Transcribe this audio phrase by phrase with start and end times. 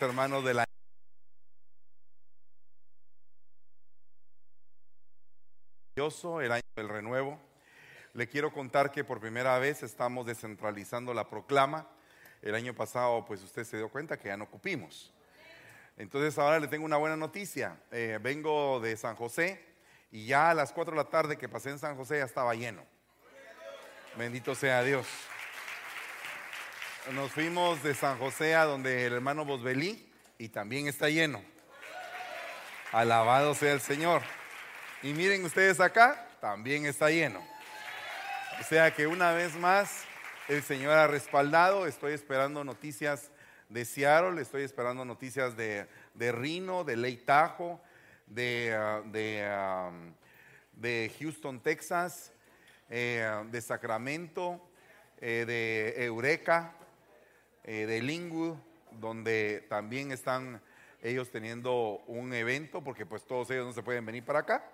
[0.00, 0.64] hermanos de la
[6.40, 7.40] el año del renuevo.
[8.14, 11.88] Le quiero contar que por primera vez estamos descentralizando la proclama.
[12.40, 15.12] El año pasado, pues usted se dio cuenta que ya no cupimos.
[15.96, 17.80] Entonces ahora le tengo una buena noticia.
[17.90, 19.60] Eh, vengo de San José
[20.12, 22.54] y ya a las 4 de la tarde que pasé en San José ya estaba
[22.54, 22.84] lleno.
[24.16, 25.06] Bendito sea Dios.
[27.12, 30.06] Nos fuimos de San José a donde el hermano Bosbelí
[30.36, 31.42] y también está lleno.
[32.92, 34.20] Alabado sea el Señor.
[35.02, 37.42] Y miren ustedes acá, también está lleno.
[38.60, 40.04] O sea que una vez más
[40.48, 41.86] el Señor ha respaldado.
[41.86, 43.30] Estoy esperando noticias
[43.70, 47.78] de Seattle, estoy esperando noticias de, de Rino, de Lake Tahoe,
[48.26, 49.50] de, ah, de,
[50.72, 52.32] de, Houston, Texas,
[52.90, 54.60] eh, de Sacramento,
[55.20, 56.74] eh, de Eureka,
[57.70, 58.56] eh, de Linwood,
[58.92, 60.62] donde también están
[61.02, 64.64] ellos teniendo un evento, porque pues todos ellos no se pueden venir para acá.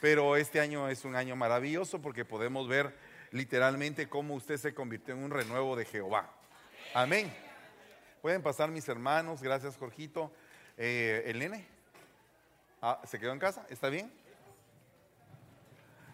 [0.00, 2.94] Pero este año es un año maravilloso porque podemos ver
[3.32, 6.30] literalmente cómo usted se convirtió en un renuevo de Jehová.
[6.94, 7.34] Amén.
[8.22, 10.32] Pueden pasar mis hermanos, gracias Jorgito.
[10.76, 11.66] Eh, ¿El nene?
[12.80, 13.66] Ah, ¿Se quedó en casa?
[13.68, 14.08] ¿Está bien?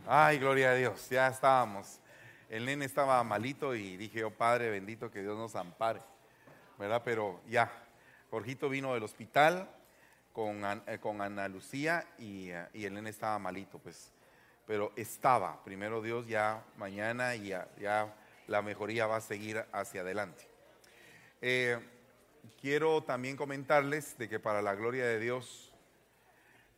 [0.06, 2.00] Ay, gloria a Dios, ya estábamos.
[2.48, 6.00] El nene estaba malito y dije, oh Padre bendito, que Dios nos ampare.
[6.78, 7.02] ¿Verdad?
[7.04, 7.72] Pero ya,
[8.30, 9.68] Jorgito vino del hospital
[10.32, 14.12] con, eh, con Ana Lucía y, eh, y, el nene estaba malito, pues.
[14.66, 18.14] Pero estaba, primero Dios, ya mañana y ya,
[18.46, 20.46] la mejoría va a seguir hacia adelante.
[21.40, 21.78] Eh,
[22.60, 25.72] quiero también comentarles de que para la gloria de Dios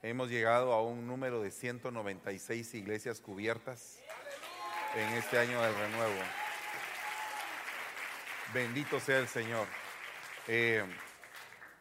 [0.02, 3.98] hemos llegado a un número de 196 iglesias cubiertas
[4.94, 6.20] en este año del renuevo.
[8.52, 9.66] Bendito sea el Señor.
[10.46, 10.84] Eh,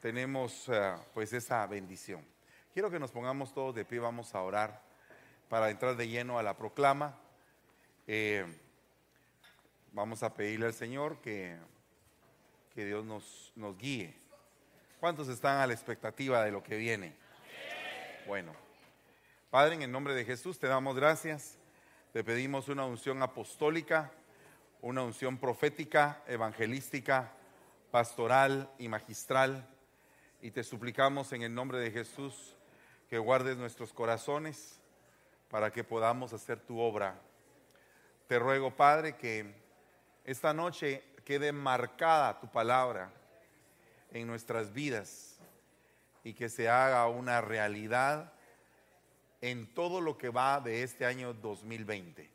[0.01, 2.25] tenemos eh, pues esa bendición.
[2.73, 4.81] Quiero que nos pongamos todos de pie, vamos a orar
[5.49, 7.17] para entrar de lleno a la proclama.
[8.05, 8.45] Eh,
[9.93, 11.57] vamos a pedirle al Señor que,
[12.75, 14.13] que Dios nos, nos guíe.
[14.99, 17.15] ¿Cuántos están a la expectativa de lo que viene?
[18.27, 18.53] Bueno,
[19.49, 21.57] Padre, en el nombre de Jesús te damos gracias
[22.17, 24.11] te pedimos una unción apostólica,
[24.81, 27.31] una unción profética, evangelística,
[27.91, 29.69] pastoral y magistral.
[30.41, 32.55] Y te suplicamos en el nombre de Jesús
[33.07, 34.79] que guardes nuestros corazones
[35.51, 37.21] para que podamos hacer tu obra.
[38.27, 39.53] Te ruego, Padre, que
[40.25, 43.11] esta noche quede marcada tu palabra
[44.11, 45.37] en nuestras vidas
[46.23, 48.33] y que se haga una realidad
[49.41, 52.29] en todo lo que va de este año 2020.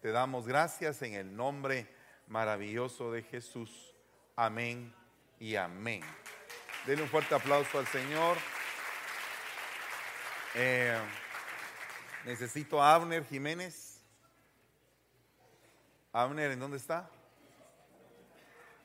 [0.00, 1.88] Te damos gracias en el nombre
[2.26, 3.94] maravilloso de Jesús.
[4.34, 4.94] Amén
[5.38, 6.02] y amén.
[6.86, 8.36] Denle un fuerte aplauso al Señor.
[10.54, 10.98] Eh,
[12.24, 14.00] necesito a Abner Jiménez.
[16.12, 17.10] Abner, ¿en dónde está?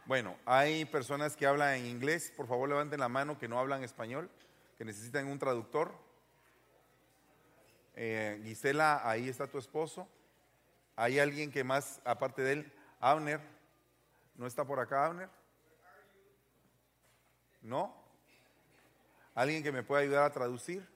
[0.06, 2.34] Bueno, hay personas que hablan en inglés.
[2.36, 4.30] Por favor, levanten la mano que no hablan español,
[4.78, 5.94] que necesitan un traductor.
[7.96, 10.08] Eh, Gisela, ahí está tu esposo.
[10.96, 12.74] ¿Hay alguien que más, aparte de él?
[13.00, 13.42] Abner.
[14.36, 15.30] ¿No está por acá, Abner?
[17.62, 17.96] ¿No?
[19.36, 20.88] ¿Alguien que me pueda ayudar a traducir?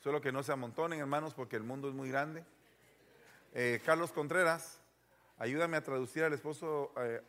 [0.00, 2.44] Solo que no se amontonen, hermanos, porque el mundo es muy grande.
[3.54, 4.80] Eh, Carlos Contreras,
[5.38, 6.92] ayúdame a traducir al esposo.
[6.96, 7.22] Eh,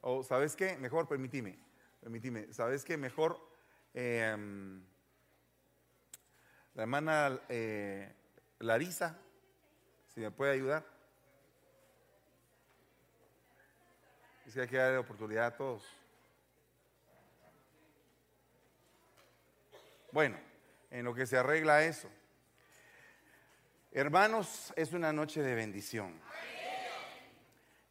[0.00, 0.76] o, ¿sabes qué?
[0.78, 1.58] Mejor, permitime,
[2.00, 2.52] permitime.
[2.52, 2.96] ¿Sabes qué?
[2.96, 3.51] Mejor
[3.94, 4.82] Em,
[6.74, 8.10] la hermana eh,
[8.60, 9.18] Larisa,
[10.14, 10.86] si me puede ayudar.
[14.46, 15.84] Es que hay que darle oportunidad a todos.
[20.10, 20.38] Bueno,
[20.90, 22.08] en lo que se arregla eso.
[23.90, 26.18] Hermanos, es una noche de bendición.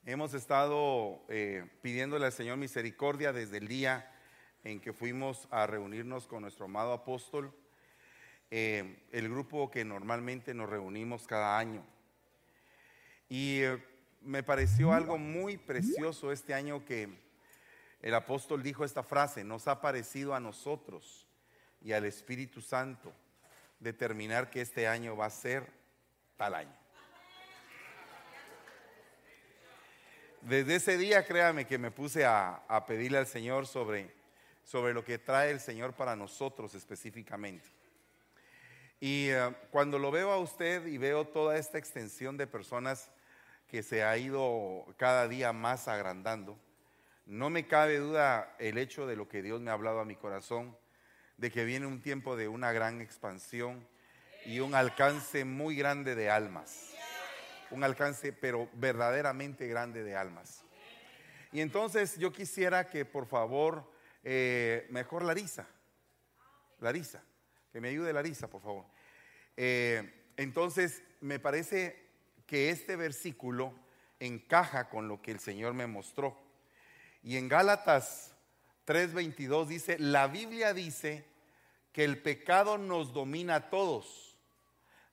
[0.04, 4.11] Hemos estado eh, pidiéndole al Señor misericordia desde el día
[4.64, 7.54] en que fuimos a reunirnos con nuestro amado apóstol,
[8.50, 11.84] eh, el grupo que normalmente nos reunimos cada año.
[13.30, 13.84] Y eh,
[14.22, 17.10] me pareció algo muy precioso este año que
[18.02, 21.28] el apóstol dijo esta frase, nos ha parecido a nosotros
[21.82, 23.14] y al Espíritu Santo
[23.80, 25.66] determinar que este año va a ser
[26.38, 26.78] tal año.
[30.42, 34.21] Desde ese día, créame que me puse a, a pedirle al Señor sobre
[34.64, 37.68] sobre lo que trae el Señor para nosotros específicamente.
[39.00, 43.12] Y eh, cuando lo veo a usted y veo toda esta extensión de personas
[43.72, 46.60] que se ha ido cada día más agrandando.
[47.26, 50.18] No me cabe duda el hecho de lo que Dios me ha hablado a mi
[50.18, 50.78] corazón,
[51.38, 53.88] de que viene un tiempo de una gran expansión
[54.46, 56.92] y un alcance muy grande de almas.
[57.70, 60.66] Un alcance, pero verdaderamente grande de almas.
[61.54, 63.90] Y entonces yo quisiera que por favor,
[64.24, 65.68] eh, mejor Larisa,
[66.80, 67.24] Larisa,
[67.72, 68.86] que me ayude Larisa, por favor.
[69.58, 72.10] Eh, entonces, me parece
[72.46, 73.74] que este versículo
[74.20, 76.38] encaja con lo que el Señor me mostró.
[77.24, 78.36] Y en Gálatas
[78.86, 81.26] 3:22 dice, la Biblia dice
[81.92, 84.38] que el pecado nos domina a todos,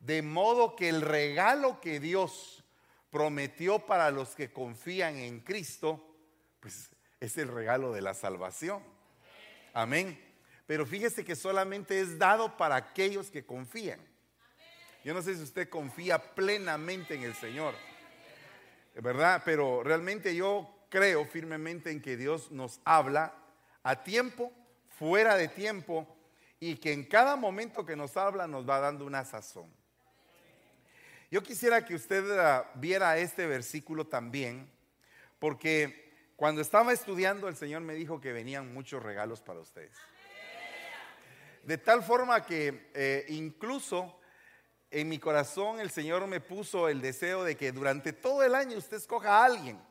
[0.01, 2.65] de modo que el regalo que Dios
[3.11, 6.05] prometió para los que confían en Cristo,
[6.61, 6.91] pues
[7.21, 8.83] es el regalo de la salvación.
[9.79, 10.19] Amén.
[10.67, 14.01] Pero fíjese que solamente es dado para aquellos que confían.
[15.05, 17.75] Yo no sé si usted confía plenamente en el Señor,
[18.97, 19.41] ¿verdad?
[19.45, 23.33] Pero realmente yo creo firmemente en que Dios nos habla
[23.85, 24.53] a tiempo,
[24.99, 26.13] fuera de tiempo,
[26.59, 29.73] y que en cada momento que nos habla nos va dando una sazón.
[31.31, 34.69] Yo quisiera que usted ah, viera este versículo también,
[35.39, 36.08] porque
[36.39, 39.91] cuando estaba estudiando el Señor me dijo que venían muchos regalos para ustedes.
[41.65, 44.21] De tal forma que eh, incluso
[44.89, 48.79] en mi corazón el Señor me puso el deseo de que durante todo el año
[48.79, 49.83] usted escoja a alguien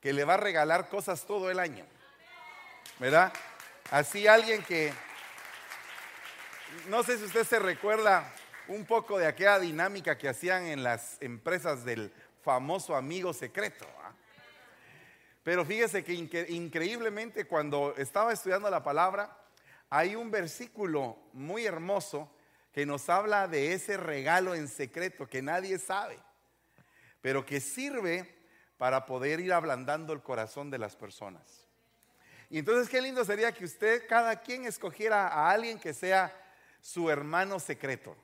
[0.00, 1.86] que le va a regalar cosas todo el año.
[2.98, 3.32] ¿Verdad?
[3.92, 4.92] Así alguien que,
[6.88, 8.34] no sé si usted se recuerda
[8.66, 13.86] un poco de aquella dinámica que hacían en las empresas del famoso amigo secreto.
[15.42, 19.36] Pero fíjese que increíblemente cuando estaba estudiando la palabra,
[19.90, 22.30] hay un versículo muy hermoso
[22.72, 26.18] que nos habla de ese regalo en secreto que nadie sabe,
[27.20, 28.36] pero que sirve
[28.76, 31.66] para poder ir ablandando el corazón de las personas.
[32.50, 36.34] Y entonces qué lindo sería que usted, cada quien escogiera a alguien que sea
[36.80, 38.16] su hermano secreto.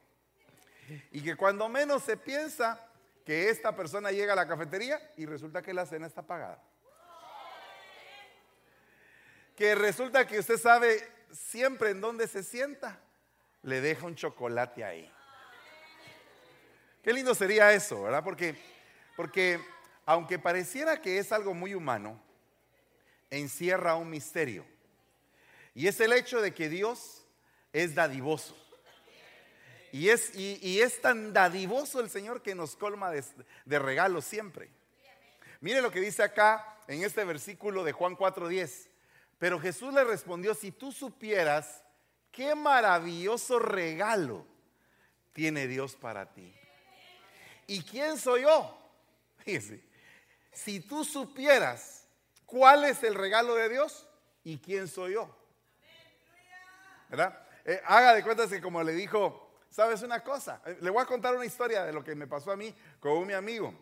[1.10, 2.80] Y que cuando menos se piensa
[3.24, 6.62] que esta persona llega a la cafetería y resulta que la cena está pagada.
[9.56, 13.00] Que resulta que usted sabe siempre en dónde se sienta
[13.62, 15.10] le deja un chocolate ahí.
[17.02, 18.22] Qué lindo sería eso, ¿verdad?
[18.22, 18.56] Porque,
[19.16, 19.60] porque
[20.06, 22.20] aunque pareciera que es algo muy humano,
[23.30, 24.64] encierra un misterio.
[25.74, 27.26] Y es el hecho de que Dios
[27.72, 28.56] es dadivoso.
[29.92, 33.22] Y es, y, es tan dadivoso el Señor que nos colma de,
[33.64, 34.68] de regalos siempre.
[35.60, 38.88] Mire lo que dice acá en este versículo de Juan 4:10.
[39.44, 41.82] Pero Jesús le respondió, si tú supieras
[42.32, 44.46] qué maravilloso regalo
[45.34, 46.58] tiene Dios para ti.
[47.66, 48.74] ¿Y quién soy yo?
[49.44, 49.84] Fíjese,
[50.50, 52.06] si tú supieras
[52.46, 54.06] cuál es el regalo de Dios
[54.44, 55.28] y quién soy yo.
[57.10, 57.38] ¿Verdad?
[57.66, 60.62] Eh, haga de cuenta que como le dijo, ¿sabes una cosa?
[60.64, 63.26] Eh, le voy a contar una historia de lo que me pasó a mí con
[63.26, 63.74] mi amigo.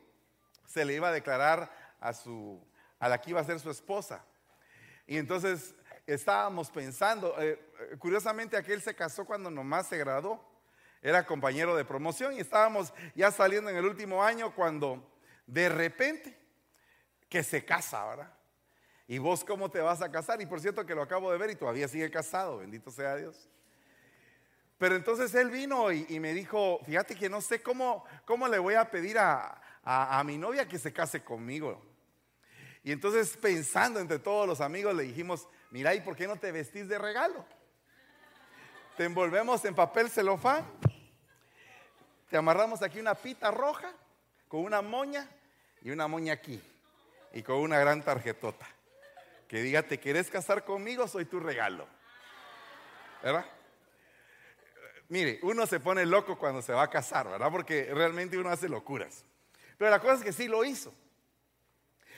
[0.66, 1.70] Se le iba a declarar
[2.00, 2.60] a su
[2.98, 4.24] a la que iba a ser su esposa.
[5.12, 5.74] Y entonces
[6.06, 7.60] estábamos pensando, eh,
[7.98, 10.42] curiosamente aquel se casó cuando nomás se graduó,
[11.02, 15.06] era compañero de promoción y estábamos ya saliendo en el último año cuando
[15.46, 16.34] de repente
[17.28, 18.32] que se casa, ¿verdad?
[19.06, 20.40] ¿Y vos cómo te vas a casar?
[20.40, 23.50] Y por cierto que lo acabo de ver y todavía sigue casado, bendito sea Dios.
[24.78, 28.76] Pero entonces él vino y, me dijo, fíjate que no sé cómo, cómo le voy
[28.76, 31.91] a pedir a, a mi novia que se case conmigo.
[32.84, 36.50] Y entonces pensando entre todos los amigos le dijimos, mira, ¿y por qué no te
[36.50, 37.44] vestís de regalo?
[38.96, 40.64] Te envolvemos en papel celofán,
[42.28, 43.92] te amarramos aquí una pita roja
[44.48, 45.28] con una moña
[45.82, 46.60] y una moña aquí
[47.32, 48.66] y con una gran tarjetota.
[49.48, 51.06] Que diga, ¿te quieres casar conmigo?
[51.06, 51.86] Soy tu regalo.
[53.22, 53.44] ¿Verdad?
[55.08, 57.50] Mire, uno se pone loco cuando se va a casar, ¿verdad?
[57.50, 59.24] Porque realmente uno hace locuras.
[59.76, 60.92] Pero la cosa es que sí lo hizo.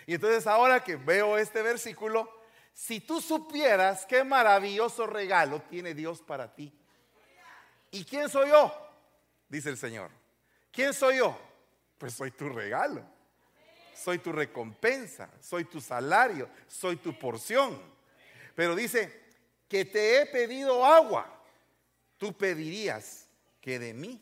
[0.06, 2.30] Y entonces ahora que veo este versículo,
[2.72, 6.72] si tú supieras qué maravilloso regalo tiene Dios para ti.
[7.90, 8.74] ¿Y quién soy yo?
[9.48, 10.10] Dice el Señor.
[10.72, 11.38] ¿Quién soy yo?
[11.98, 13.04] Pues soy tu regalo.
[13.94, 17.80] Soy tu recompensa, soy tu salario, soy tu porción.
[18.56, 19.22] Pero dice
[19.68, 21.30] que te he pedido agua.
[22.18, 23.28] Tú pedirías
[23.60, 24.20] que de mí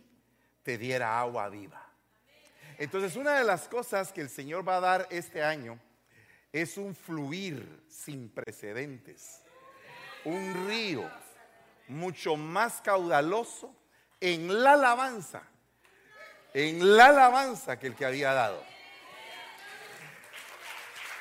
[0.63, 1.92] te diera agua viva.
[2.83, 5.79] Entonces, una de las cosas que el Señor va a dar este año
[6.53, 9.41] es un fluir sin precedentes,
[10.25, 11.09] un río
[11.87, 13.73] mucho más caudaloso
[14.21, 15.45] en la alabanza,
[16.55, 18.65] en la alabanza que el que había dado.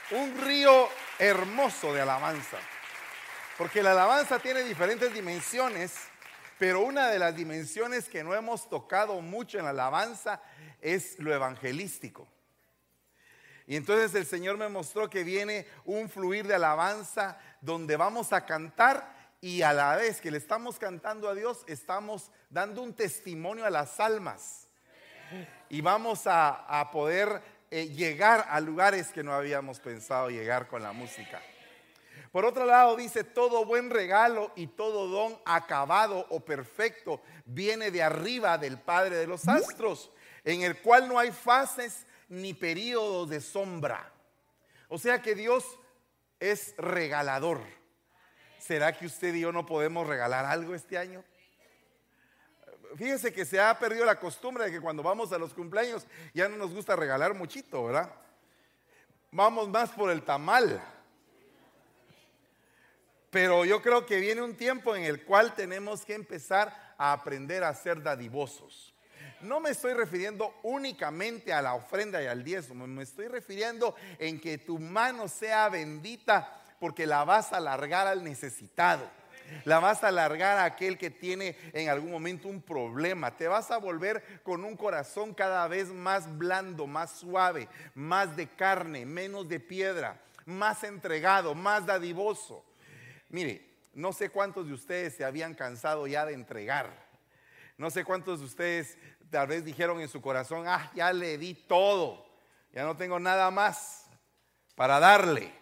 [0.09, 0.89] un río
[1.19, 2.57] hermoso de alabanza.
[3.55, 5.93] Porque la alabanza tiene diferentes dimensiones,
[6.61, 10.39] pero una de las dimensiones que no hemos tocado mucho en la alabanza
[10.79, 12.27] es lo evangelístico.
[13.65, 18.45] Y entonces el Señor me mostró que viene un fluir de alabanza donde vamos a
[18.45, 23.65] cantar y a la vez que le estamos cantando a Dios, estamos dando un testimonio
[23.65, 24.67] a las almas.
[25.67, 27.41] Y vamos a, poder
[27.71, 31.41] eh, llegar a lugares que no habíamos pensado llegar con la música.
[32.31, 38.01] Por otro lado dice, todo buen regalo y todo don acabado o perfecto viene de
[38.01, 40.11] arriba del Padre de los astros,
[40.45, 44.11] en el cual no hay fases ni periodos de sombra.
[44.87, 45.65] O sea que Dios
[46.39, 47.59] es regalador.
[48.59, 51.23] ¿Será que usted y yo no podemos regalar algo este año?
[52.95, 56.47] Fíjese que se ha perdido la costumbre de que cuando vamos a los cumpleaños ya
[56.47, 58.13] no nos gusta regalar muchito, ¿verdad?
[59.31, 60.81] Vamos más por el tamal.
[63.31, 67.63] Pero yo creo que viene un tiempo en el cual tenemos que empezar a aprender
[67.63, 68.91] a ser dadivosos
[69.41, 74.39] no me estoy refiriendo únicamente a la ofrenda y al diezmo, me estoy refiriendo en
[74.39, 79.09] que tu mano sea bendita porque la vas a alargar al necesitado.
[79.65, 83.35] La vas a alargar a aquel que tiene en algún momento un problema.
[83.35, 88.47] Te vas a volver con un corazón cada vez más blando, más suave, más de
[88.47, 92.63] carne, menos de piedra, más entregado, más dadivoso.
[93.31, 97.09] Mire, no sé cuántos de ustedes se habían cansado ya de entregar.
[97.77, 98.97] No sé cuántos de ustedes
[99.29, 102.25] tal vez dijeron en su corazón, ah, ya le di todo,
[102.73, 104.05] ya no tengo nada más
[104.75, 105.53] para darle.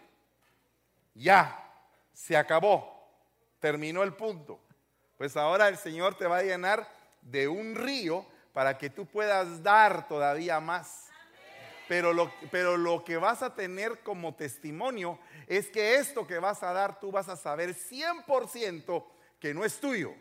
[1.14, 1.72] Ya,
[2.12, 3.08] se acabó,
[3.60, 4.60] terminó el punto.
[5.16, 6.88] Pues ahora el Señor te va a llenar
[7.22, 11.08] de un río para que tú puedas dar todavía más.
[11.88, 15.18] Pero lo, pero lo que vas a tener como testimonio
[15.50, 19.04] es que esto que vas a dar, tú vas a saber 100%
[19.38, 20.14] que no es tuyo,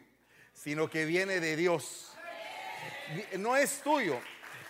[0.53, 2.09] sino que viene de Dios
[3.38, 4.19] no es tuyo.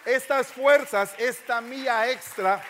[0.06, 2.64] Estas fuerzas, esta milla extra,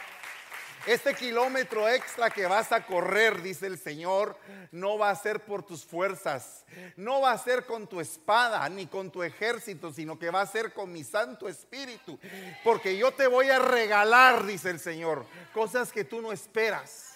[0.86, 4.38] este kilómetro extra que vas a correr, dice el Señor,
[4.72, 6.66] no va a ser por tus fuerzas,
[6.96, 10.48] no va a ser con tu espada ni con tu ejército, sino que va a
[10.48, 12.20] ser con mi Santo Espíritu.
[12.64, 17.09] Porque yo te voy a regalar, dice el Señor, cosas que tú no esperas.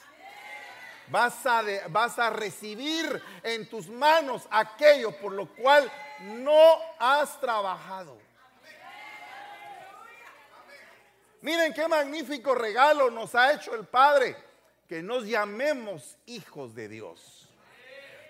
[1.07, 8.17] Vas a, vas a recibir en tus manos aquello por lo cual no has trabajado.
[11.41, 14.37] Miren qué magnífico regalo nos ha hecho el Padre,
[14.87, 17.49] que nos llamemos hijos de Dios.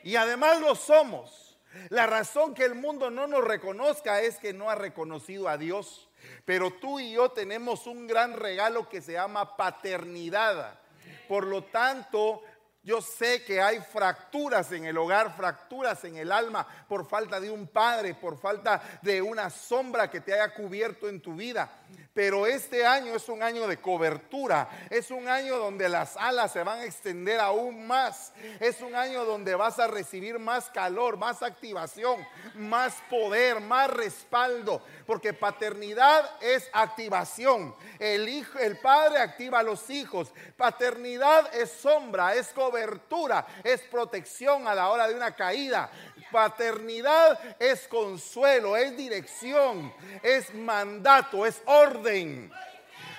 [0.03, 1.56] Y además lo somos.
[1.89, 6.08] La razón que el mundo no nos reconozca es que no ha reconocido a Dios.
[6.46, 10.80] Pero tú y yo tenemos un gran regalo que se llama paternidad.
[11.27, 12.42] Por lo tanto,
[12.83, 17.49] yo sé que hay fracturas en el hogar, fracturas en el alma por falta de
[17.49, 21.71] un padre, por falta de una sombra que te haya cubierto en tu vida.
[22.13, 26.63] Pero este año es un año de cobertura, es un año donde las alas se
[26.63, 31.41] van a extender aún más, es un año donde vas a recibir más calor, más
[31.41, 32.23] activación,
[32.53, 37.75] más poder, más respaldo, porque paternidad es activación.
[37.97, 40.33] El hijo, el padre activa a los hijos.
[40.55, 45.89] Paternidad es sombra, es cobertura, es protección a la hora de una caída.
[46.33, 52.51] Paternidad es consuelo, es dirección, es mandato, es orden.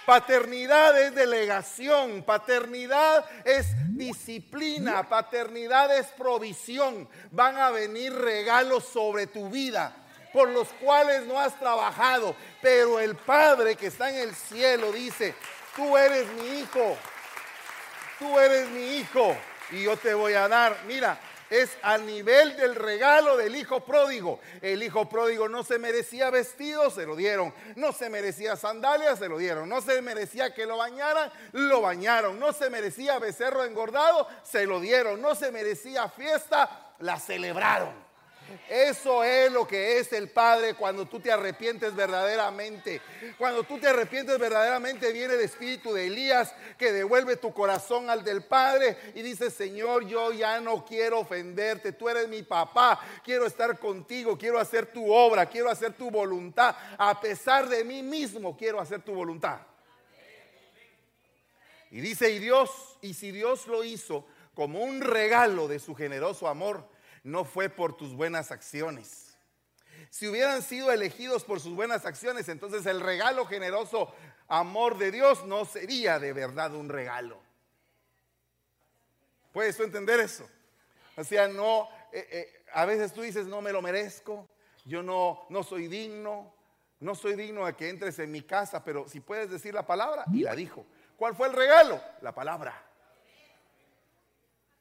[0.04, 7.09] Paternidad es delegación, paternidad es disciplina, paternidad es provisión.
[7.30, 9.94] Van a venir regalos sobre tu vida
[10.33, 15.37] por los cuales no has trabajado, pero el Padre que está en el cielo dice,
[15.76, 16.97] tú eres mi hijo,
[18.18, 19.37] tú eres mi hijo
[19.71, 20.76] y yo te voy a dar.
[20.87, 21.16] Mira,
[21.51, 24.41] es al nivel del regalo del hijo pródigo.
[24.61, 27.55] El hijo pródigo no se merecía vestido, se lo dieron.
[27.77, 29.69] No se merecía sandalias, se lo dieron.
[29.69, 32.39] No se merecía que lo bañaran, lo bañaron.
[32.39, 35.21] No se merecía becerro engordado, se lo dieron.
[35.21, 38.04] No se merecía fiesta, la celebraron.
[38.69, 43.01] Eso es lo que es el Padre cuando tú te arrepientes verdaderamente.
[43.39, 48.25] Cuando tú te arrepientes verdaderamente viene el espíritu de Elías que devuelve tu corazón al
[48.25, 53.47] del Padre y dice, Señor, yo ya no quiero ofenderte, tú eres mi papá, quiero
[53.47, 56.75] estar contigo, quiero hacer tu obra, quiero hacer tu voluntad.
[56.99, 59.59] A pesar de mí mismo, quiero hacer tu voluntad.
[61.91, 66.49] Y dice, y Dios, y si Dios lo hizo como un regalo de su generoso
[66.49, 66.89] amor,
[67.25, 69.37] no fue por tus buenas acciones.
[70.11, 74.14] Si hubieran sido elegidos por sus buenas acciones, entonces el regalo generoso
[74.47, 77.40] amor de Dios no sería de verdad un regalo.
[79.52, 80.49] ¿Puedes entender eso?
[81.16, 84.49] O sea, no, eh, eh, a veces tú dices, no me lo merezco,
[84.85, 86.52] yo no, no soy digno,
[87.00, 90.25] no soy digno de que entres en mi casa, pero si puedes decir la palabra,
[90.33, 90.85] y la dijo.
[91.16, 92.00] ¿Cuál fue el regalo?
[92.21, 92.75] La palabra.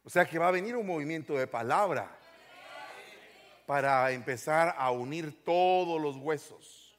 [0.04, 2.20] O sea que va a venir un movimiento de palabra
[3.66, 6.98] para empezar a unir todos los huesos.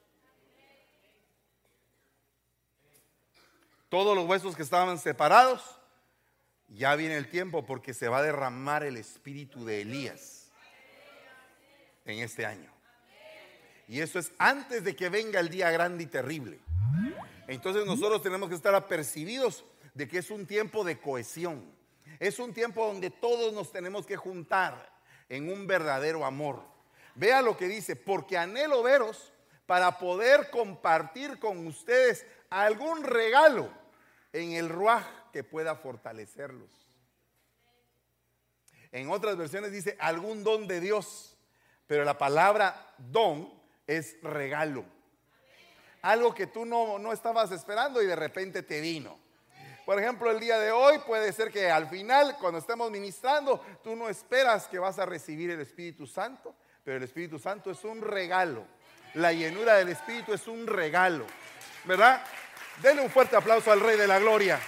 [3.88, 5.78] Todos los huesos que estaban separados,
[6.68, 10.50] ya viene el tiempo porque se va a derramar el espíritu de Elías
[12.04, 12.72] en este año.
[13.86, 16.58] Y eso es antes de que venga el día grande y terrible.
[17.46, 21.72] Entonces nosotros tenemos que estar apercibidos de que es un tiempo de cohesión.
[22.18, 24.93] Es un tiempo donde todos nos tenemos que juntar
[25.28, 26.62] en un verdadero amor.
[27.14, 29.32] Vea lo que dice, porque anhelo veros
[29.66, 33.70] para poder compartir con ustedes algún regalo
[34.32, 36.70] en el ruaj que pueda fortalecerlos.
[38.92, 41.36] En otras versiones dice algún don de Dios,
[41.86, 43.52] pero la palabra don
[43.86, 44.84] es regalo.
[46.02, 49.18] Algo que tú no, no estabas esperando y de repente te vino.
[49.84, 53.94] Por ejemplo, el día de hoy puede ser que al final, cuando estemos ministrando, tú
[53.94, 58.00] no esperas que vas a recibir el Espíritu Santo, pero el Espíritu Santo es un
[58.00, 58.64] regalo.
[59.14, 61.26] La llenura del Espíritu es un regalo.
[61.84, 62.22] ¿Verdad?
[62.80, 64.58] Denle un fuerte aplauso al Rey de la Gloria.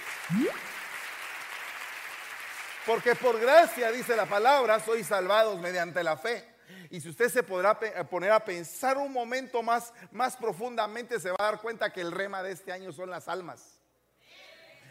[2.85, 6.47] Porque por gracia, dice la palabra, sois salvados mediante la fe.
[6.89, 7.77] Y si usted se podrá
[8.09, 12.11] poner a pensar un momento más, más profundamente, se va a dar cuenta que el
[12.11, 13.76] rema de este año son las almas.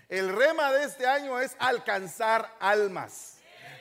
[0.09, 3.33] El rema de este año es alcanzar almas.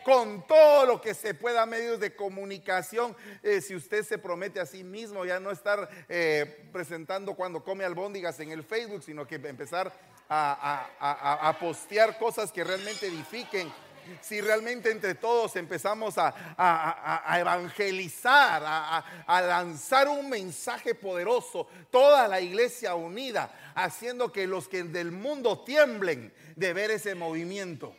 [0.03, 4.65] Con todo lo que se pueda, medios de comunicación, eh, si usted se promete a
[4.65, 9.35] sí mismo, ya no estar eh, presentando cuando come albóndigas en el Facebook, sino que
[9.35, 9.91] empezar
[10.29, 13.71] a, a postear cosas que realmente edifiquen
[14.21, 22.95] si realmente entre todos empezamos a, evangelizar, a, lanzar un mensaje poderoso, toda la iglesia
[22.95, 27.95] unida, haciendo que los que del mundo tiemblen de ver ese movimiento.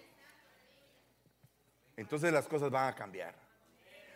[1.96, 3.34] Entonces las cosas van a cambiar.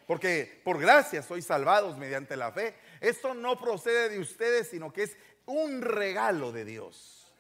[0.06, 2.74] Porque por gracia sois salvados mediante la fe.
[3.00, 7.32] Esto no procede de ustedes, sino que es un regalo de Dios.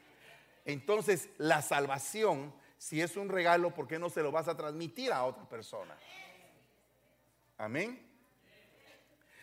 [0.64, 5.12] Entonces la salvación si es un regalo, ¿por qué no se lo vas a transmitir
[5.12, 5.94] a otra persona?
[7.58, 8.00] Amén.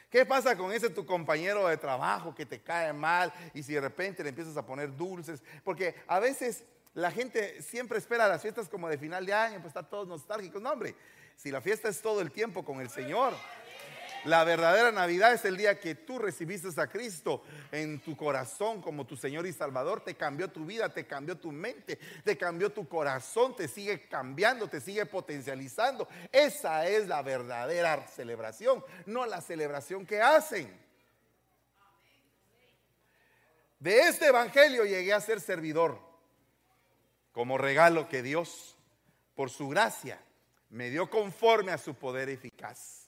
[0.10, 3.82] ¿Qué pasa con ese tu compañero de trabajo que te cae mal y si de
[3.82, 5.43] repente le empiezas a poner dulces?
[5.63, 6.63] Porque a veces
[6.95, 10.60] la gente siempre espera las fiestas como de final de año, pues está todos nostálgicos.
[10.60, 10.95] No, hombre,
[11.36, 13.34] si la fiesta es todo el tiempo con el Señor,
[14.27, 19.07] la verdadera Navidad es el día que tú recibiste a Cristo en tu corazón como
[19.07, 20.01] tu Señor y Salvador.
[20.01, 24.67] Te cambió tu vida, te cambió tu mente, te cambió tu corazón, te sigue cambiando,
[24.67, 26.09] te sigue potencializando.
[26.29, 30.77] Esa es la verdadera celebración, no la celebración que hacen.
[33.79, 35.99] De este evangelio llegué a ser servidor
[37.31, 38.75] como regalo que Dios,
[39.35, 40.19] por su gracia,
[40.69, 43.07] me dio conforme a su poder eficaz.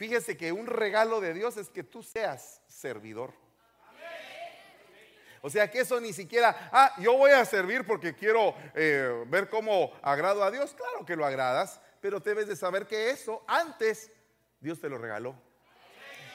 [0.00, 3.34] Fíjese que un regalo de Dios es que tú seas servidor.
[5.42, 9.50] O sea que eso ni siquiera, ah, yo voy a servir porque quiero eh, ver
[9.50, 10.74] cómo agrado a Dios.
[10.74, 14.10] Claro que lo agradas, pero debes de saber que eso antes
[14.58, 15.34] Dios te lo regaló.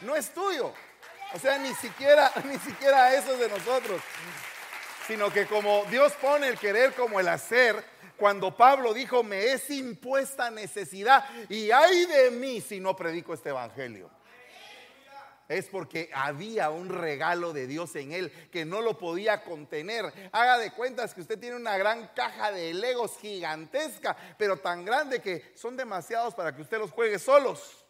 [0.02, 0.72] No es tuyo.
[1.34, 4.00] O sea, ni siquiera, ni siquiera eso es de nosotros.
[5.08, 7.84] Sino que como Dios pone el querer como el hacer,
[8.18, 13.50] cuando Pablo dijo, me es impuesta necesidad y hay de mí si no predico este
[13.50, 14.10] evangelio.
[15.48, 20.12] Es porque había un regalo de Dios en él que no lo podía contener.
[20.32, 25.22] Haga de cuentas que usted tiene una gran caja de legos gigantesca, pero tan grande
[25.22, 27.86] que son demasiados para que usted los juegue solos.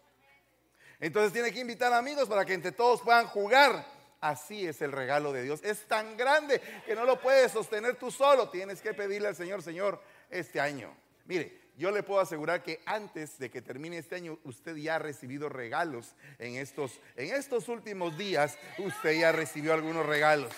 [1.00, 3.86] Entonces tiene que invitar amigos para que entre todos puedan jugar.
[4.20, 5.62] Así es el regalo de Dios.
[5.64, 8.50] Es tan grande que no lo puedes sostener tú solo.
[8.50, 10.96] Tienes que pedirle al Señor, Señor, este año.
[11.26, 15.00] Mire, yo le puedo asegurar que antes de que termine este año, usted ya ha
[15.00, 18.58] recibido regalos en estos, en estos últimos días.
[18.78, 20.54] Usted ya recibió algunos regalos.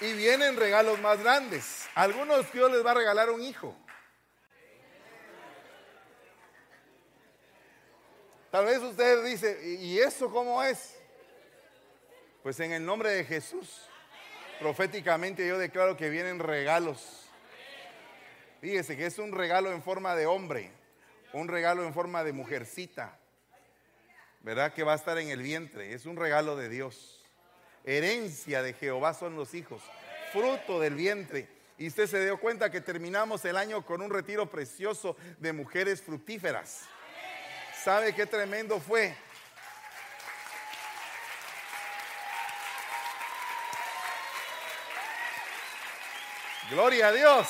[0.00, 1.88] Y vienen regalos más grandes.
[1.94, 3.76] Algunos Dios les va a regalar un hijo.
[8.50, 10.98] Tal vez usted dice, ¿y eso cómo es?
[12.42, 13.88] Pues en el nombre de Jesús.
[14.62, 17.26] Proféticamente yo declaro que vienen regalos.
[18.60, 20.70] Fíjese que es un regalo en forma de hombre,
[21.32, 23.18] un regalo en forma de mujercita,
[24.40, 24.72] ¿verdad?
[24.72, 25.92] Que va a estar en el vientre.
[25.92, 27.24] Es un regalo de Dios.
[27.84, 29.82] Herencia de Jehová son los hijos,
[30.30, 31.48] fruto del vientre.
[31.76, 36.00] Y usted se dio cuenta que terminamos el año con un retiro precioso de mujeres
[36.00, 36.82] fructíferas.
[37.82, 39.12] ¿Sabe qué tremendo fue?
[46.72, 47.48] Gloria a Dios.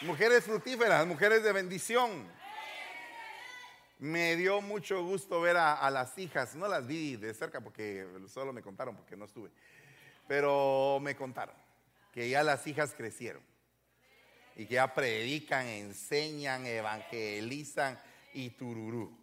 [0.00, 2.26] Mujeres fructíferas, mujeres de bendición.
[4.00, 6.56] Me dio mucho gusto ver a, a, las hijas.
[6.56, 9.50] No las vi de cerca porque solo me contaron porque no estuve.
[10.26, 11.54] Pero me contaron
[12.12, 13.42] que ya las hijas crecieron.
[14.56, 17.96] Y que ya predican, enseñan, evangelizan
[18.34, 19.16] y tururú.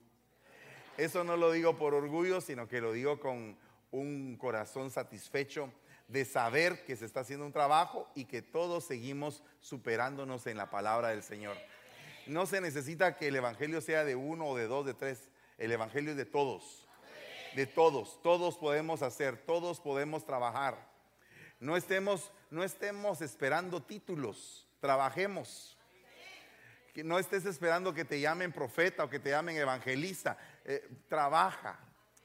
[0.96, 3.58] Eso no lo digo por orgullo, sino que lo digo con
[3.92, 5.74] un corazón satisfecho
[6.08, 10.70] de saber que se está haciendo un trabajo y que todos seguimos superándonos en la
[10.70, 11.58] palabra del Señor.
[12.28, 15.30] No se necesita que el Evangelio sea de uno o de dos, de tres.
[15.58, 16.88] El Evangelio es de todos.
[17.56, 18.22] De todos.
[18.22, 20.78] Todos podemos hacer, todos podemos trabajar.
[21.60, 24.68] No estemos, no estemos esperando títulos.
[24.80, 25.78] Trabajemos.
[26.96, 30.38] No estés esperando que te llamen profeta o que te llamen evangelista.
[30.66, 31.80] Eh, trabaja.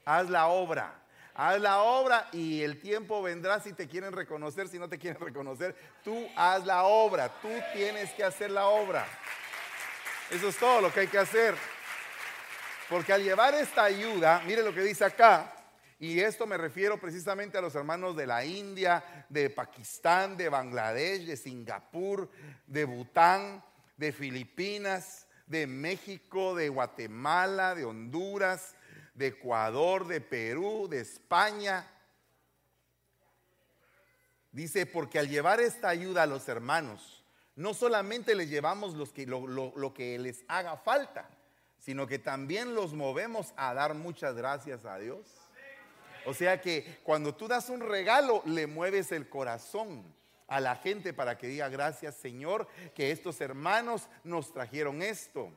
[0.05, 1.02] Haz la obra
[1.35, 5.21] haz la obra y el tiempo vendrá si te quieren reconocer, si no te quieren
[5.21, 5.75] reconocer.
[6.03, 9.05] Tú haz la obra, tú tienes que hacer la obra.
[10.29, 11.55] Eso es todo lo que hay que hacer.
[12.89, 15.53] Porque al llevar esta ayuda, mire lo que dice acá,
[15.99, 21.25] y esto me refiero precisamente a los hermanos de la India, de Pakistán, de Bangladesh,
[21.25, 22.29] de Singapur,
[22.67, 23.63] de Bután,
[23.95, 28.75] de Filipinas, de México, de Guatemala, de Honduras,
[29.13, 31.89] de Ecuador, de Perú, de España.
[34.51, 37.23] Dice, porque al llevar esta ayuda a los hermanos,
[37.55, 41.29] no solamente les llevamos los que, lo, lo que les haga falta,
[41.79, 45.25] sino que también los movemos a dar muchas gracias a Dios.
[46.25, 50.03] O sea que cuando tú das un regalo, le mueves el corazón
[50.47, 55.51] a la gente para que diga gracias Señor, que estos hermanos nos trajeron esto.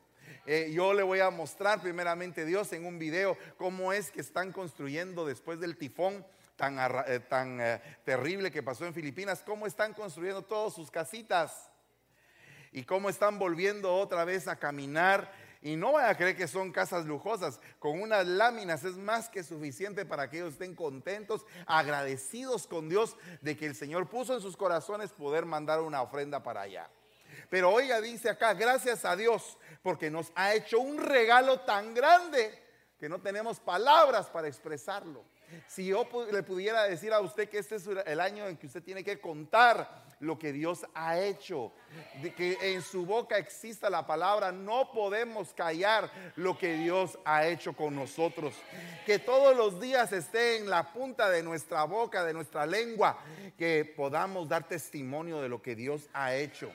[0.46, 4.52] Eh, yo le voy a mostrar primeramente Dios en un video cómo es que están
[4.52, 6.78] construyendo después del tifón tan,
[7.08, 11.70] eh, tan eh, terrible que pasó en Filipinas, cómo están construyendo todas sus casitas
[12.70, 15.32] y cómo están volviendo otra vez a caminar.
[15.62, 17.58] Y no vaya a creer que son casas lujosas.
[17.80, 23.16] Con unas láminas es más que suficiente para que ellos estén contentos, agradecidos con Dios
[23.40, 26.88] de que el Señor puso en sus corazones poder mandar una ofrenda para allá.
[27.48, 32.62] Pero oiga, dice acá, gracias a Dios, porque nos ha hecho un regalo tan grande
[32.98, 35.24] que no tenemos palabras para expresarlo.
[35.68, 38.82] Si yo le pudiera decir a usted que este es el año en que usted
[38.82, 41.72] tiene que contar lo que Dios ha hecho,
[42.36, 47.74] que en su boca exista la palabra, no podemos callar lo que Dios ha hecho
[47.74, 48.54] con nosotros.
[49.04, 53.18] Que todos los días esté en la punta de nuestra boca, de nuestra lengua,
[53.56, 56.72] que podamos dar testimonio de lo que Dios ha hecho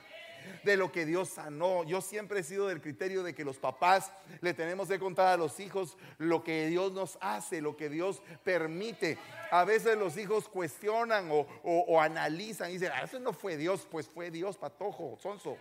[0.63, 1.83] de lo que Dios sanó.
[1.83, 5.37] Yo siempre he sido del criterio de que los papás le tenemos que contar a
[5.37, 9.17] los hijos lo que Dios nos hace, lo que Dios permite.
[9.51, 14.07] A veces los hijos cuestionan o, analizan y dicen, ah, eso no fue Dios, pues
[14.07, 15.57] fue Dios, patojo, sonso.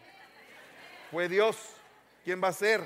[1.11, 1.57] Fue Dios.
[2.25, 2.83] ¿Quién va a ser?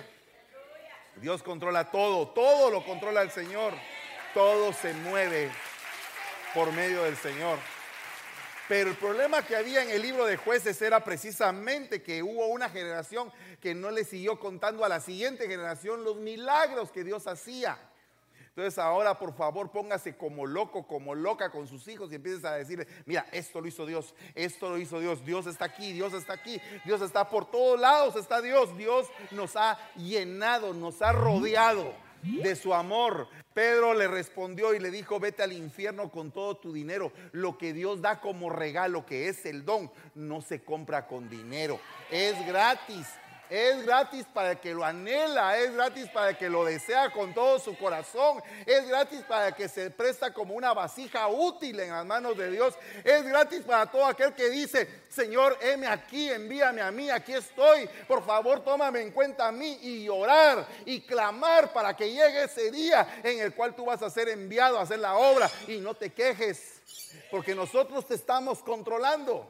[1.16, 3.74] Dios controla todo, todo lo controla el Señor.
[4.32, 5.50] Todo se mueve
[6.54, 7.58] por medio del Señor.
[8.68, 12.70] Pero el problema que había en el libro de jueces era precisamente que hubo una
[12.70, 17.78] generación que no le siguió contando a la siguiente generación los milagros que Dios hacía.
[18.48, 22.54] Entonces ahora por favor póngase como loco, como loca con sus hijos y empieces a
[22.54, 26.34] decirle, mira, esto lo hizo Dios, esto lo hizo Dios, Dios está aquí, Dios está
[26.34, 31.92] aquí, Dios está por todos lados, está Dios, Dios nos ha llenado, nos ha rodeado
[32.24, 33.28] de su amor.
[33.52, 37.12] Pedro le respondió y le dijo, vete al infierno con todo tu dinero.
[37.32, 41.78] Lo que Dios da como regalo, que es el don, no se compra con dinero.
[42.10, 43.06] Es gratis.
[43.54, 47.32] Es gratis para el que lo anhela, es gratis para el que lo desea con
[47.32, 51.92] todo su corazón, es gratis para el que se presta como una vasija útil en
[51.92, 56.82] las manos de Dios, es gratis para todo aquel que dice, Señor, heme aquí, envíame
[56.82, 61.72] a mí, aquí estoy, por favor tómame en cuenta a mí y orar y clamar
[61.72, 64.98] para que llegue ese día en el cual tú vas a ser enviado a hacer
[64.98, 66.82] la obra y no te quejes,
[67.30, 69.48] porque nosotros te estamos controlando.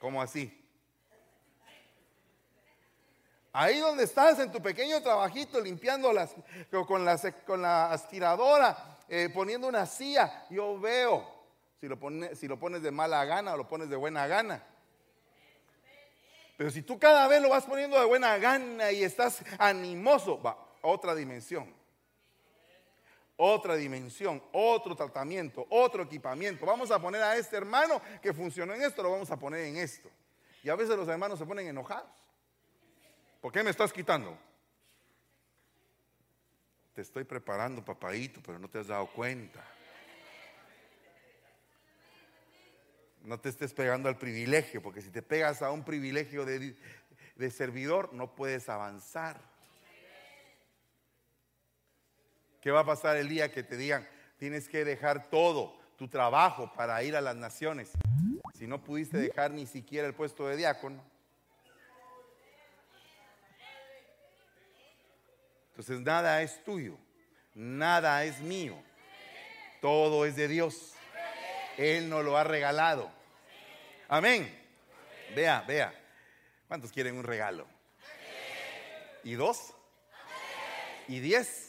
[0.00, 0.65] ¿Cómo así?
[3.58, 6.34] Ahí donde estás en tu pequeño trabajito limpiando las,
[6.70, 7.06] con,
[7.46, 11.26] con la aspiradora, eh, poniendo una silla, yo veo
[11.80, 11.98] si lo,
[12.34, 14.62] si lo pones de mala gana o lo pones de buena gana.
[16.58, 20.58] Pero si tú cada vez lo vas poniendo de buena gana y estás animoso, va,
[20.82, 21.74] otra dimensión.
[23.38, 26.66] otra dimensión, otro tratamiento, otro equipamiento.
[26.66, 29.78] Vamos a poner a este hermano que funcionó en esto, lo vamos a poner en
[29.78, 30.10] esto.
[30.62, 32.25] Y a veces los hermanos se ponen enojados.
[33.46, 34.36] ¿Por qué me estás quitando?
[36.96, 39.64] Te estoy preparando, papadito, pero no te has dado cuenta.
[43.22, 46.74] No te estés pegando al privilegio, porque si te pegas a un privilegio de,
[47.36, 49.40] de servidor, no puedes avanzar.
[52.60, 56.72] ¿Qué va a pasar el día que te digan, tienes que dejar todo, tu trabajo
[56.74, 57.92] para ir a las naciones?
[58.54, 61.15] Si no pudiste dejar ni siquiera el puesto de diácono.
[65.76, 66.96] Entonces nada es tuyo,
[67.54, 68.82] nada es mío,
[69.82, 70.94] todo es de Dios.
[71.76, 73.10] Él nos lo ha regalado.
[74.08, 74.50] Amén.
[75.34, 75.94] Vea, vea.
[76.66, 77.66] ¿Cuántos quieren un regalo?
[79.22, 79.74] ¿Y dos?
[81.08, 81.66] ¿Y diez?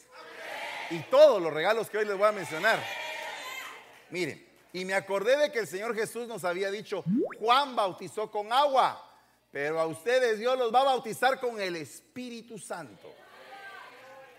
[0.89, 2.79] y todos los regalos que hoy les voy a mencionar.
[4.09, 7.03] Miren, y me acordé de que el Señor Jesús nos había dicho,
[7.39, 9.03] Juan bautizó con agua,
[9.51, 13.13] pero a ustedes Dios los va a bautizar con el Espíritu Santo.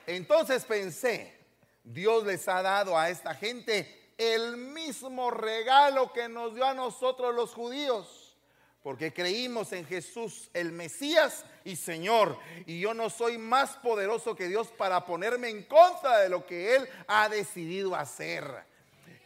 [0.08, 1.38] Entonces pensé,
[1.84, 7.34] Dios les ha dado a esta gente el mismo regalo que nos dio a nosotros
[7.34, 8.28] los judíos
[8.82, 12.38] porque creímos en Jesús, el Mesías y Señor.
[12.64, 16.74] Y yo no soy más poderoso que Dios para ponerme en contra de lo que
[16.74, 18.46] Él ha decidido hacer.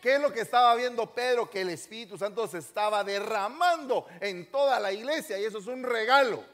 [0.01, 1.49] ¿Qué es lo que estaba viendo Pedro?
[1.49, 5.85] Que el Espíritu Santo se estaba derramando en toda la iglesia y eso es un
[5.85, 6.45] regalo.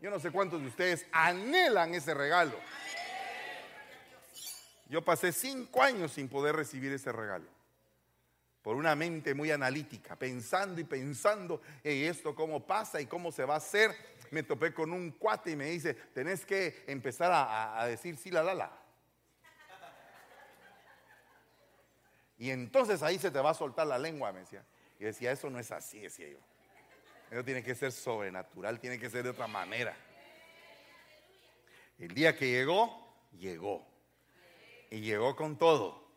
[0.00, 2.52] Yo no sé cuántos de ustedes anhelan ese regalo.
[4.88, 7.58] Yo pasé cinco años sin poder recibir ese regalo
[8.68, 13.44] por una mente muy analítica, pensando y pensando en esto cómo pasa y cómo se
[13.46, 13.96] va a hacer.
[14.30, 18.42] Me topé con un cuate y me dice, tenés que empezar a, decir sí, la,
[18.42, 18.72] la, la.
[22.36, 24.62] Y entonces ahí se te va a soltar la lengua, me decía.
[25.00, 26.38] Y decía, eso no es así, decía yo.
[27.30, 29.96] Eso tiene que ser sobrenatural, tiene que ser de otra manera.
[31.98, 33.86] El día que llegó, llegó.
[34.90, 36.08] Y llegó con todo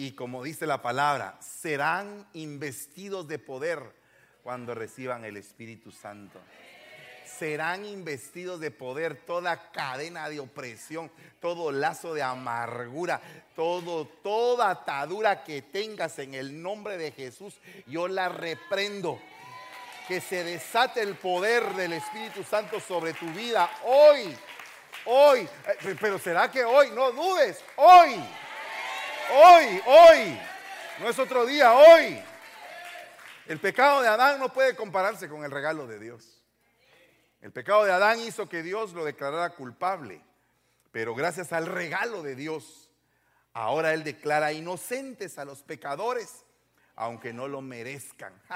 [0.00, 3.94] y como dice la palabra, serán investidos de poder
[4.42, 6.40] cuando reciban el Espíritu Santo.
[7.26, 13.20] Serán investidos de poder toda cadena de opresión, todo lazo de amargura,
[13.54, 19.20] todo, toda atadura que tengas en el nombre de Jesús, yo la reprendo.
[20.08, 24.34] Que se desate el poder del Espíritu Santo sobre tu vida hoy,
[25.04, 25.40] hoy.
[25.40, 28.20] Eh, pero será que hoy, no dudes, hoy
[29.32, 30.40] Hoy, hoy.
[30.98, 32.20] No es otro día, hoy.
[33.46, 36.42] El pecado de Adán no puede compararse con el regalo de Dios.
[37.40, 40.20] El pecado de Adán hizo que Dios lo declarara culpable.
[40.90, 42.90] Pero gracias al regalo de Dios,
[43.52, 46.44] ahora Él declara inocentes a los pecadores,
[46.96, 48.32] aunque no lo merezcan.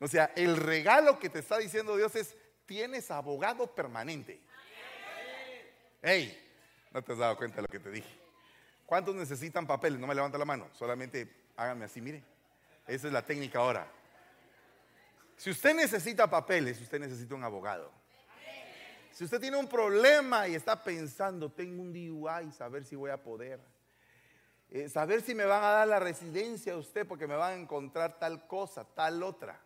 [0.00, 4.42] O sea, el regalo que te está diciendo Dios es, tienes abogado permanente.
[6.06, 6.38] Hey,
[6.92, 8.20] no te has dado cuenta de lo que te dije.
[8.84, 9.98] ¿Cuántos necesitan papeles?
[9.98, 12.22] No me levanta la mano, solamente háganme así, mire.
[12.86, 13.90] Esa es la técnica ahora.
[15.38, 17.90] Si usted necesita papeles, usted necesita un abogado.
[19.12, 23.22] Si usted tiene un problema y está pensando, tengo un DUI, saber si voy a
[23.22, 23.58] poder.
[24.68, 27.62] Eh, saber si me van a dar la residencia a usted porque me van a
[27.62, 29.58] encontrar tal cosa, tal otra.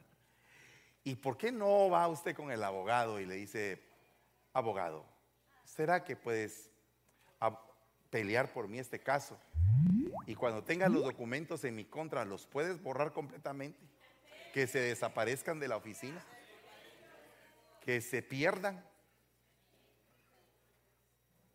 [1.02, 3.82] ¿Y por qué no va usted con el abogado y le dice,
[4.52, 5.17] abogado,
[5.78, 6.72] ¿será que puedes
[8.10, 9.38] pelear por mí este caso.
[10.26, 13.78] Y cuando tengas los documentos en mi contra, ¿los puedes borrar completamente?
[14.52, 16.20] Que se desaparezcan de la oficina.
[17.84, 18.84] Que se pierdan.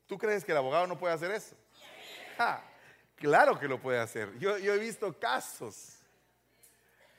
[0.08, 1.58] ¿Tú crees que el abogado no puede hacer eso?
[3.18, 4.38] claro que lo puede hacer.
[4.40, 5.98] Yo, yo he visto casos.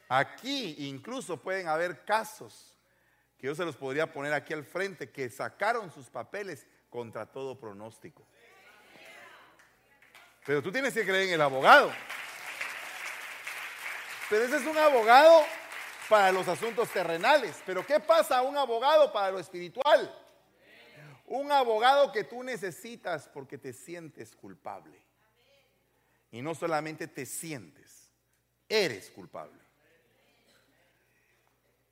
[0.08, 2.74] Aquí incluso pueden haber casos
[3.36, 7.58] que yo se los podría poner aquí al frente, que sacaron sus papeles contra todo
[7.58, 8.24] pronóstico.
[10.46, 11.92] Pero tú tienes que creer en el abogado.
[14.30, 15.42] Pero ese es un abogado
[16.08, 17.60] para los asuntos terrenales.
[17.66, 20.16] Pero ¿qué pasa a un abogado para lo espiritual?
[21.26, 24.96] Un abogado que tú necesitas porque te sientes culpable.
[26.30, 28.08] Y no solamente te sientes,
[28.68, 29.60] eres culpable.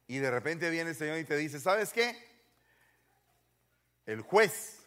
[0.07, 2.17] Y de repente viene el Señor y te dice, ¿sabes qué?
[4.07, 4.82] El juez,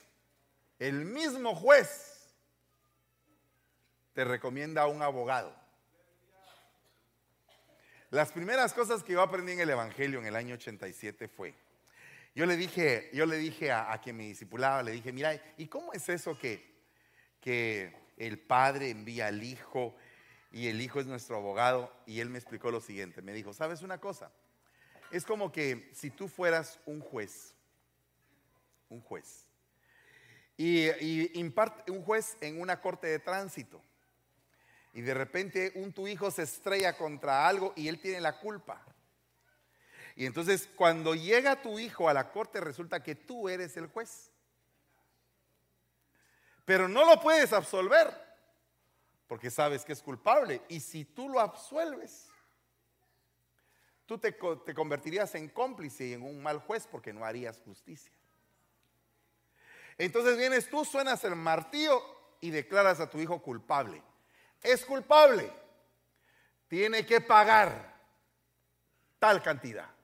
[0.79, 2.33] el mismo juez
[4.13, 5.55] te recomienda a un abogado.
[8.11, 11.53] Las primeras cosas que yo aprendí en el Evangelio en el año 87 fue,
[12.33, 15.93] yo le dije, yo le dije a, quien me discipulaba, le dije, mira, ¿y cómo
[15.93, 16.75] es eso que,
[17.41, 19.95] que el Padre envía al Hijo
[20.51, 21.93] y el Hijo es nuestro abogado.
[22.05, 24.31] Y él me explicó lo siguiente, me dijo, ¿sabes una cosa?
[25.11, 27.53] Es como que si tú fueras un juez,
[28.89, 29.44] un juez,
[30.57, 33.81] y, imparte un juez en una corte de tránsito,
[34.93, 38.81] y de repente un tu hijo se estrella contra algo y él tiene la culpa.
[40.15, 44.31] Y entonces cuando llega tu hijo a la corte resulta que tú eres el juez.
[46.63, 48.09] Pero no lo puedes absolver
[49.27, 50.61] porque sabes que es culpable.
[50.69, 52.29] Y si tú lo absuelves,
[54.05, 58.13] tú te, te convertirías en cómplice y en un mal juez porque no harías justicia.
[59.97, 62.01] Entonces vienes tú, suenas el martillo
[62.41, 64.01] y declaras a tu hijo culpable.
[64.62, 65.51] Es culpable.
[66.67, 67.93] Tiene que pagar
[69.19, 69.95] tal cantidad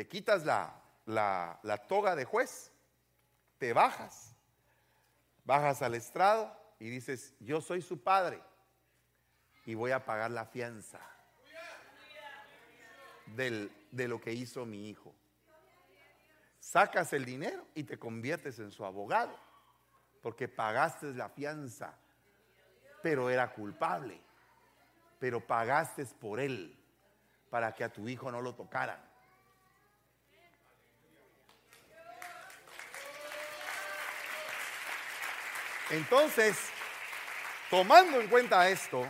[0.00, 2.72] te quitas la, toga de juez,
[3.58, 4.34] te bajas,
[5.44, 8.42] bajas al estrado y dices, yo soy su padre
[9.66, 11.00] y voy a pagar la fianza
[13.26, 15.14] de lo que hizo mi hijo.
[16.60, 19.34] Sacas el dinero y te conviertes en su abogado,
[20.22, 21.94] porque pagaste la fianza,
[23.02, 24.20] pero era culpable,
[25.18, 26.76] pero pagaste por él
[27.48, 29.00] para que a tu hijo no lo tocaran.
[35.88, 36.56] Entonces,
[37.68, 39.04] tomando en cuenta esto,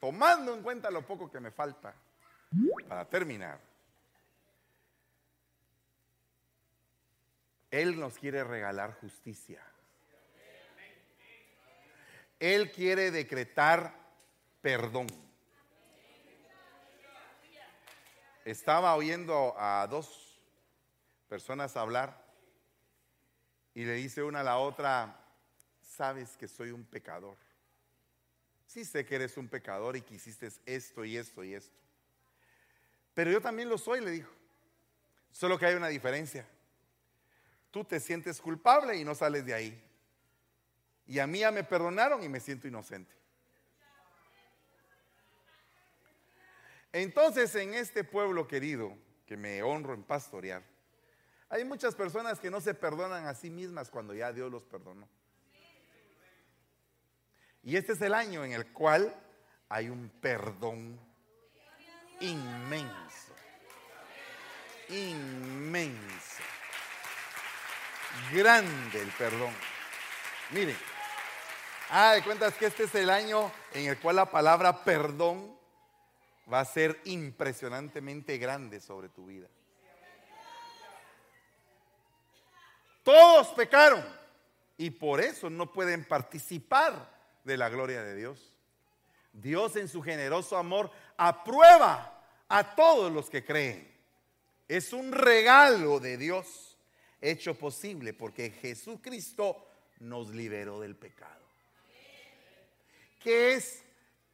[0.00, 1.94] tomando en cuenta lo poco que me falta
[2.88, 3.60] para terminar,
[7.74, 9.60] Él nos quiere regalar justicia.
[12.38, 13.92] Él quiere decretar
[14.62, 15.08] perdón.
[18.44, 20.38] Estaba oyendo a dos
[21.28, 22.24] personas hablar
[23.74, 25.20] y le dice una a la otra,
[25.82, 27.36] sabes que soy un pecador.
[28.68, 31.76] Sí sé que eres un pecador y que hiciste esto y esto y esto.
[33.14, 34.30] Pero yo también lo soy, le dijo.
[35.32, 36.46] Solo que hay una diferencia.
[37.74, 39.84] Tú te sientes culpable y no sales de ahí.
[41.08, 43.12] Y a mí ya me perdonaron y me siento inocente.
[46.92, 50.62] Entonces en este pueblo querido, que me honro en pastorear,
[51.48, 55.08] hay muchas personas que no se perdonan a sí mismas cuando ya Dios los perdonó.
[57.64, 59.12] Y este es el año en el cual
[59.68, 60.96] hay un perdón
[62.20, 63.34] inmenso.
[64.90, 66.53] Inmenso.
[68.32, 69.52] Grande el perdón.
[70.50, 70.76] Miren,
[71.90, 75.56] ah, de cuentas que este es el año en el cual la palabra perdón
[76.52, 79.48] va a ser impresionantemente grande sobre tu vida.
[83.02, 84.04] Todos pecaron
[84.78, 87.10] y por eso no pueden participar
[87.44, 88.56] de la gloria de Dios.
[89.32, 93.92] Dios en su generoso amor aprueba a todos los que creen.
[94.68, 96.73] Es un regalo de Dios
[97.30, 99.66] hecho posible porque Jesucristo
[100.00, 101.42] nos liberó del pecado.
[103.20, 103.82] ¿Qué es,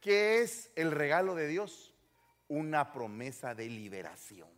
[0.01, 1.93] qué es el regalo de Dios?
[2.49, 4.49] Una promesa de liberación.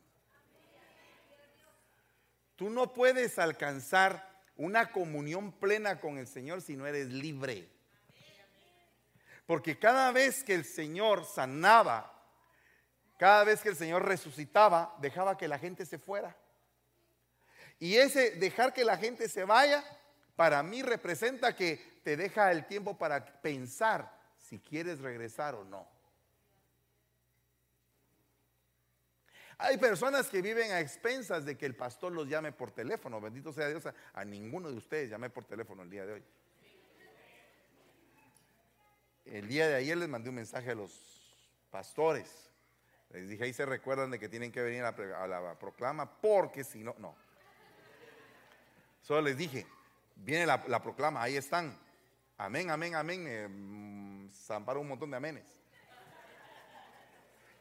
[2.55, 7.69] Tú no puedes alcanzar una comunión plena con el Señor si no eres libre.
[9.45, 12.09] Porque cada vez que el Señor sanaba,
[13.17, 16.35] cada vez que el Señor resucitaba, dejaba que la gente se fuera.
[17.83, 19.83] Y ese dejar que la gente se vaya,
[20.37, 25.85] para mí representa que te deja el tiempo para pensar si quieres regresar o no.
[29.57, 33.19] Hay personas que viven a expensas de que el pastor los llame por teléfono.
[33.19, 36.23] Bendito sea Dios, a, ninguno de ustedes llamé por teléfono el día de hoy.
[39.25, 41.35] El día de ayer les mandé un mensaje a los
[41.69, 42.49] pastores.
[43.09, 46.81] Les dije, ahí se recuerdan de que tienen que venir a la, proclama, porque si
[46.81, 47.13] no, no.
[49.03, 49.67] Solo les dije,
[50.15, 51.77] viene la, proclama, ahí están.
[52.37, 53.25] Amén, amén, amén.
[53.27, 55.45] Eh, mm, zamparon un montón de amenes.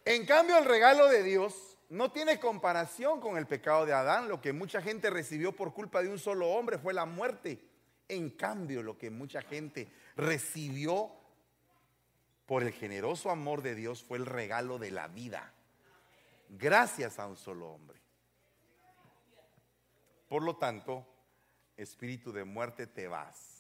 [0.05, 4.29] En cambio, el regalo de Dios no tiene comparación con el pecado de Adán.
[4.29, 7.61] Lo que mucha gente recibió por culpa de un solo hombre fue la muerte.
[8.09, 11.11] En cambio, lo que mucha gente recibió
[12.47, 15.53] por el generoso amor de Dios fue el regalo de la vida.
[16.51, 18.01] Gracias a un solo hombre.
[20.29, 21.12] Por lo tanto,
[21.83, 23.59] espíritu de muerte, te vas.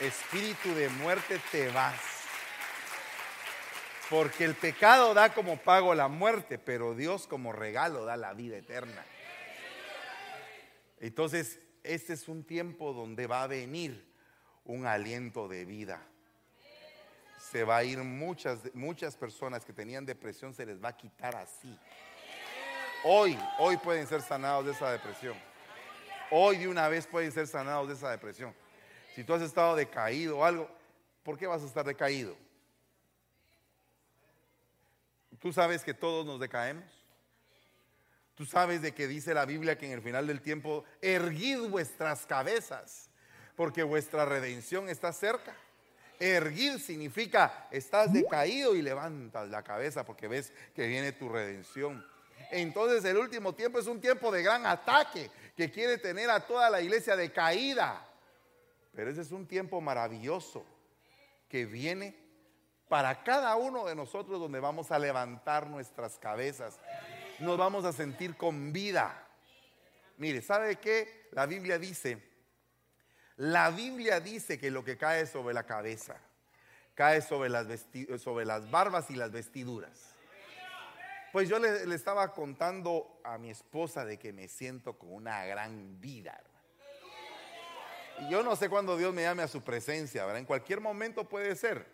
[0.00, 2.00] Espíritu de muerte, te vas.
[4.08, 8.56] Porque el pecado da como pago la muerte, pero Dios como regalo da la vida
[8.56, 9.04] eterna.
[11.00, 14.08] Entonces, este es un tiempo donde va a venir
[14.64, 16.06] un aliento de vida.
[17.50, 21.34] Se va a ir muchas, muchas personas que tenían depresión, se les va a quitar
[21.36, 21.78] así.
[23.04, 25.36] Hoy, hoy pueden ser sanados de esa depresión.
[26.30, 28.52] Hoy de una vez pueden ser sanados de esa depresión.
[29.14, 30.68] Si tú has estado decaído o algo,
[31.22, 32.36] ¿por qué vas a estar decaído?
[35.38, 36.84] Tú sabes que todos nos decaemos.
[38.34, 42.26] Tú sabes de que dice la Biblia que en el final del tiempo, erguid vuestras
[42.26, 43.10] cabezas,
[43.56, 45.54] porque vuestra redención está cerca.
[46.20, 52.04] Erguid significa, estás decaído y levantas la cabeza porque ves que viene tu redención.
[52.50, 56.70] Entonces el último tiempo es un tiempo de gran ataque que quiere tener a toda
[56.70, 58.06] la iglesia decaída.
[58.94, 60.64] Pero ese es un tiempo maravilloso
[61.48, 62.16] que viene
[62.88, 66.78] para cada uno de nosotros donde vamos a levantar nuestras cabezas
[67.38, 69.26] nos vamos a sentir con vida.
[70.16, 71.28] Mire, ¿sabe qué?
[71.32, 72.22] La Biblia dice,
[73.36, 76.16] la Biblia dice que lo que cae sobre la cabeza,
[76.94, 77.66] cae sobre las,
[78.20, 80.14] sobre las barbas y las vestiduras.
[81.38, 86.00] Pues yo le, estaba contando a mi esposa de que me siento con una gran
[86.00, 86.42] vida.
[88.28, 90.40] Yo no sé cuándo Dios me llame a su presencia, ¿verdad?
[90.40, 91.86] En cualquier momento puede ser.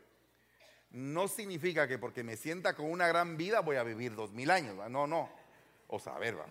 [0.89, 4.51] No significa que porque me sienta con una gran vida voy a vivir dos mil
[4.51, 4.79] años.
[4.91, 5.29] No, no.
[5.89, 6.51] O saber, ¿verdad?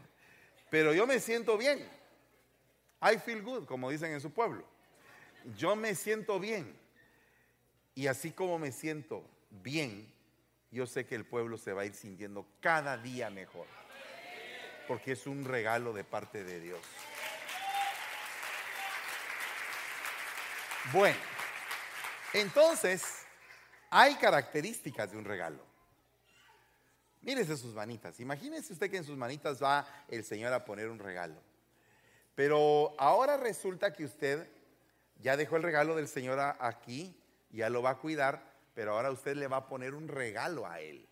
[0.69, 1.79] Pero yo me siento bien.
[3.01, 4.63] I feel good, como dicen en su pueblo.
[5.57, 6.77] Yo me siento bien.
[7.95, 10.12] Y así como me siento bien,
[10.73, 13.67] yo sé que el pueblo se va a ir sintiendo cada día mejor.
[14.87, 16.81] Porque es un regalo de parte de Dios.
[20.91, 21.17] Bueno,
[22.33, 23.23] entonces
[23.91, 25.63] hay características de un regalo.
[27.21, 28.19] Mírese sus manitas.
[28.19, 31.39] Imagínese usted que en sus manitas va el Señor a poner un regalo.
[32.35, 34.49] Pero ahora resulta que usted
[35.19, 37.15] ya dejó el regalo del Señor aquí,
[37.51, 40.79] ya lo va a cuidar, pero ahora usted le va a poner un regalo a
[40.79, 41.07] Él.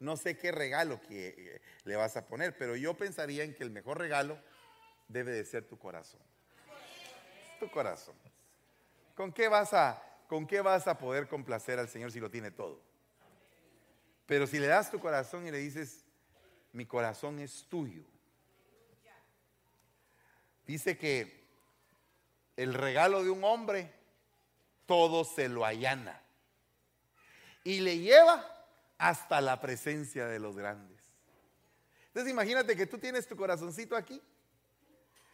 [0.00, 3.64] No sé qué regalo que eh, le vas a poner, pero yo pensaría en que
[3.64, 4.38] el mejor regalo
[5.08, 6.20] debe de ser tu corazón.
[7.58, 8.14] Tu corazón.
[9.16, 12.50] ¿Con qué vas a ¿con qué vas a poder complacer al Señor si lo tiene
[12.50, 12.80] todo?
[14.26, 16.04] Pero si le das tu corazón y le dices,
[16.72, 18.04] mi corazón es tuyo.
[20.66, 21.48] Dice que
[22.56, 23.90] el regalo de un hombre
[24.88, 26.20] todo se lo allana
[27.62, 28.44] y le lleva
[28.98, 30.98] hasta la presencia de los grandes.
[32.08, 34.20] Entonces imagínate que tú tienes tu corazoncito aquí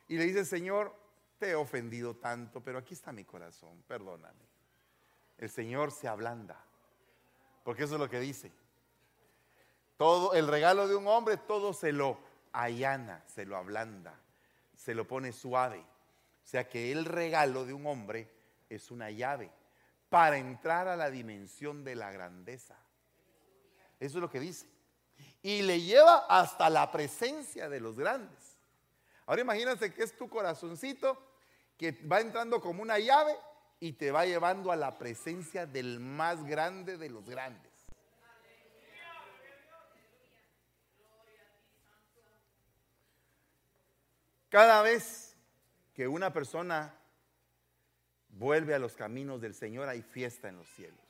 [0.08, 0.94] y le dices, Señor,
[1.38, 4.54] te he ofendido tanto, pero aquí está mi corazón, perdóname
[5.38, 6.56] el Señor se ablanda.
[7.62, 8.52] Porque eso es lo que dice.
[9.96, 12.18] Todo el regalo de un hombre, todo se lo
[12.52, 14.18] allana, se lo ablanda,
[14.76, 15.78] se lo pone suave.
[15.78, 18.28] O sea que el regalo de un hombre
[18.74, 19.50] es una llave
[20.08, 22.76] para entrar a la dimensión de la grandeza.
[23.98, 24.66] Eso es lo que dice.
[25.42, 28.58] Y le lleva hasta la presencia de los grandes.
[29.26, 31.20] Ahora imagínate que es tu corazoncito
[31.76, 33.34] que va entrando como una llave
[33.80, 37.72] y te va llevando a la presencia del más grande de los grandes.
[44.48, 45.36] Cada vez
[45.94, 46.94] que una persona
[48.38, 51.00] vuelve a los caminos del Señor hay fiesta en los cielos.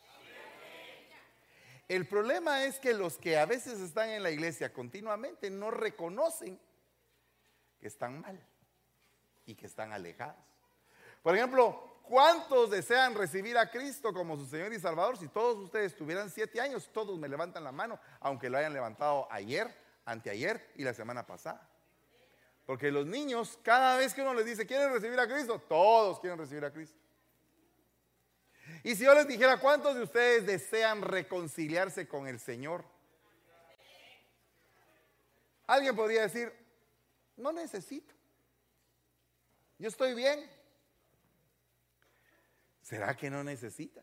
[1.86, 6.58] El problema es que los que a veces están en la iglesia continuamente no reconocen
[7.78, 8.40] que están mal
[9.44, 10.42] y que están alejados.
[11.22, 15.16] Por ejemplo, ¿Cuántos desean recibir a Cristo como su Señor y Salvador?
[15.16, 19.26] Si todos ustedes tuvieran siete años, todos me levantan la mano, aunque lo hayan levantado
[19.30, 21.66] ayer, anteayer y la semana pasada.
[22.66, 25.58] Porque los niños, cada vez que uno les dice, ¿quieren recibir a Cristo?
[25.66, 26.98] Todos quieren recibir a Cristo.
[28.84, 32.84] Y si yo les dijera, ¿cuántos de ustedes desean reconciliarse con el Señor?
[35.66, 36.52] Alguien podría decir,
[37.38, 38.14] no necesito.
[39.78, 40.46] Yo estoy bien.
[42.82, 44.02] ¿Será que no necesita?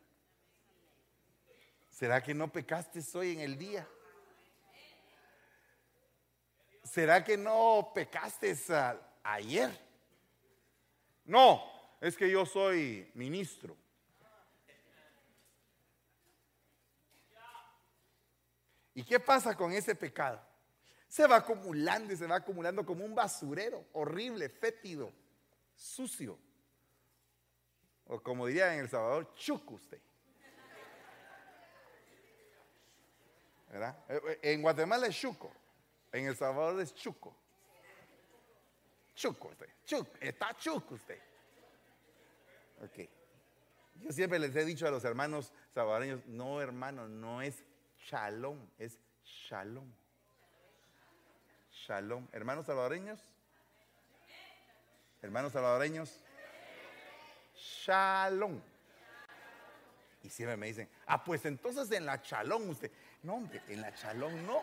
[1.92, 3.88] ¿Será que no pecaste hoy en el día?
[6.84, 8.58] ¿Será que no pecaste
[9.22, 9.70] ayer?
[11.26, 11.64] No,
[12.02, 13.78] es que yo soy ministro.
[18.94, 20.42] ¿Y qué pasa con ese pecado?
[21.08, 25.12] Se va acumulando y se va acumulando como un basurero horrible, fétido,
[25.76, 26.38] sucio.
[28.08, 30.02] O como diría en El Salvador, chuco usted.
[33.70, 33.98] ¿Verdad?
[34.10, 35.52] Eh, eh, en Guatemala es chuco,
[36.12, 37.36] en El Salvador es chuco.
[39.16, 41.20] Chuco usted, chuco, está chuco usted.
[42.84, 43.10] Ok.
[43.96, 47.64] Yo siempre les he dicho a los hermanos salvadoreños, no hermano, no es
[48.08, 49.92] shalom, es shalom.
[51.72, 52.28] Shalom.
[52.32, 53.20] Hermanos salvadoreños.
[55.22, 56.20] Hermanos salvadoreños.
[57.56, 58.62] Shalom.
[60.24, 62.92] Y siempre me dicen, ah, pues entonces en la chalón usted.
[63.24, 64.62] No, hombre, en la chalón no.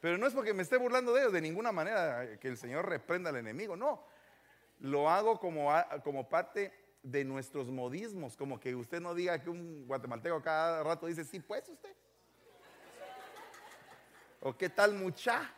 [0.00, 2.88] Pero no es porque me esté burlando de ellos, de ninguna manera que el Señor
[2.88, 4.02] reprenda al enemigo, no.
[4.78, 5.70] Lo hago como,
[6.02, 6.72] como parte
[7.02, 11.40] de nuestros modismos, como que usted no diga que un guatemalteco cada rato dice, sí,
[11.40, 11.94] pues usted.
[14.40, 15.52] O qué tal mucha.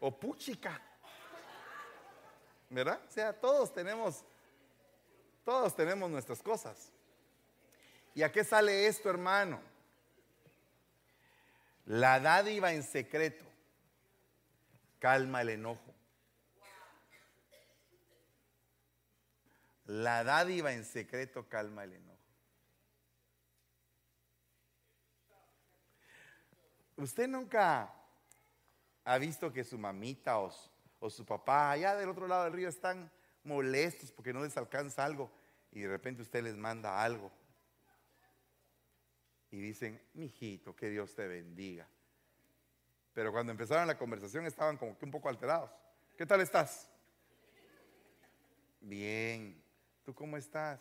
[0.00, 0.80] O puchica.
[2.70, 3.00] ¿Verdad?
[3.06, 4.24] O sea, todos tenemos,
[5.44, 6.90] todos tenemos nuestras cosas.
[8.14, 9.60] ¿Y a qué sale esto, hermano?
[11.86, 13.44] La dádiva en secreto
[14.98, 15.93] calma el enojo.
[19.86, 22.18] La dádiva en secreto calma el enojo.
[26.96, 27.92] ¿Usted nunca
[29.04, 30.50] ha visto que su mamita o,
[31.00, 33.10] o, su papá allá del otro lado del río están
[33.42, 35.30] molestos porque no les alcanza algo
[35.72, 37.30] y de repente usted les manda algo?
[39.50, 41.86] Y dicen, mijito, que Dios te bendiga.
[43.12, 45.70] Pero cuando empezaron la conversación estaban como que un poco alterados.
[46.16, 46.88] ¿Qué tal estás?
[48.80, 49.63] Bien.
[50.04, 50.80] ¿Tú cómo estás?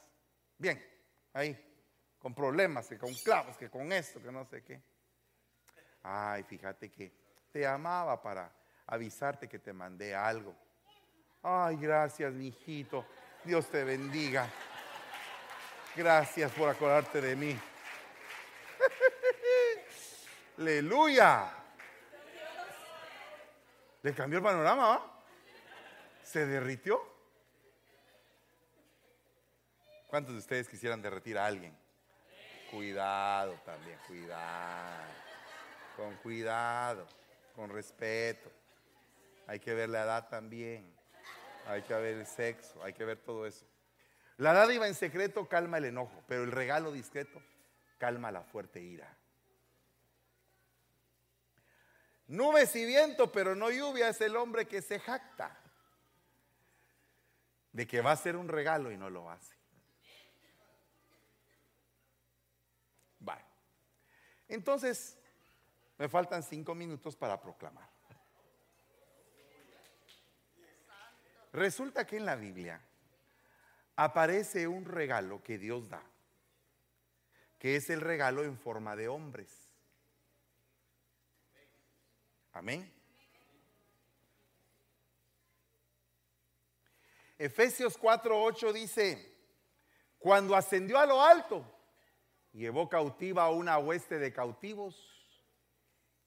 [0.57, 0.83] Bien,
[1.31, 1.57] ahí,
[2.19, 4.81] con problemas, que con clavos, que con esto, que no sé qué.
[6.03, 7.11] Ay, fíjate que
[7.51, 8.51] te amaba para
[8.87, 10.53] avisarte que te mandé algo.
[11.41, 13.05] Ay, gracias, mi hijito.
[13.45, 14.49] Dios te bendiga.
[15.95, 17.57] Gracias por acordarte de mí.
[20.57, 21.49] Aleluya.
[24.01, 25.23] Le cambió el panorama, ¿va?
[26.23, 27.12] Se derritió.
[30.13, 31.75] ¿Cuántos de ustedes quisieran derretir a alguien?
[32.69, 35.11] Cuidado también, cuidado.
[35.97, 37.07] Con cuidado,
[37.55, 38.51] con respeto.
[39.47, 40.95] Hay que ver la edad también.
[41.65, 43.65] Hay que ver el sexo, hay que ver todo eso.
[44.37, 47.41] La dádiva en secreto calma el enojo, pero el regalo discreto
[47.97, 49.17] calma la fuerte ira.
[52.27, 55.59] Nubes y viento, pero no lluvia, es el hombre que se jacta
[57.71, 59.62] de que va a ser un regalo y no lo hace.
[64.53, 65.17] Entonces,
[65.97, 67.89] me faltan cinco minutos para proclamar.
[71.51, 72.79] Resulta que en la Biblia
[73.95, 76.03] aparece un regalo que Dios da,
[77.57, 79.49] que es el regalo en forma de hombres.
[82.51, 82.93] Amén.
[87.39, 89.35] Efesios 4:8 dice,
[90.19, 91.65] cuando ascendió a lo alto,
[92.53, 94.95] llevó cautiva a una hueste de cautivos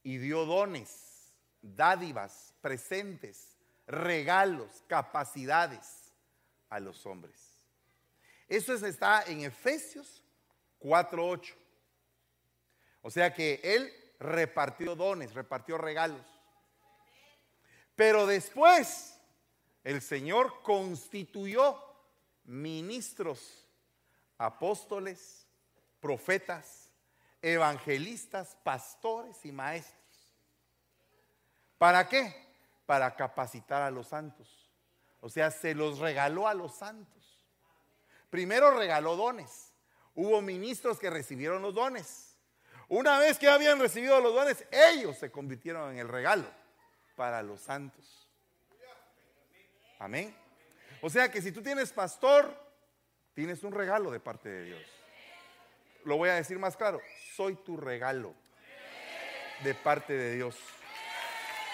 [0.03, 3.57] y dio dones, dádivas, presentes,
[3.87, 6.12] regalos, capacidades
[6.68, 7.57] a los hombres.
[8.49, 10.22] Eso está en Efesios
[10.81, 11.55] 4.8.
[13.03, 16.27] O sea que él repartió dones, repartió regalos.
[17.95, 19.18] Pero después
[19.85, 21.83] el Señor constituyó
[22.45, 23.66] ministros,
[24.39, 25.45] apóstoles,
[26.01, 26.90] profetas,
[27.42, 29.97] evangelistas, pastores y maestros.
[31.78, 32.34] ¿Para qué?
[32.86, 34.70] Para capacitar a los santos.
[35.20, 37.44] O sea, se los regaló a los santos.
[38.30, 39.72] Primero regaló dones.
[40.14, 42.36] Hubo ministros que recibieron los dones.
[42.88, 46.47] Una vez que habían recibido los dones, ellos se convirtieron en el regalo
[47.16, 48.28] para los santos.
[49.99, 50.34] Amén.
[51.03, 52.55] O sea que si tú tienes pastor,
[53.34, 54.95] tienes un regalo de parte de Dios
[56.07, 57.01] lo voy a decir más claro,
[57.35, 58.33] soy tu regalo
[59.65, 60.57] de parte de Dios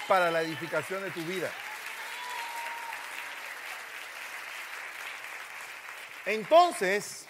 [0.08, 1.50] para la edificación de tu vida.
[6.24, 7.26] Entonces,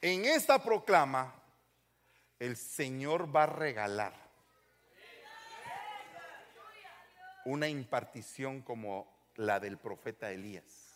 [0.00, 1.34] en esta proclama,
[2.38, 4.14] el Señor va a regalar
[7.44, 10.90] una impartición como la del profeta Elías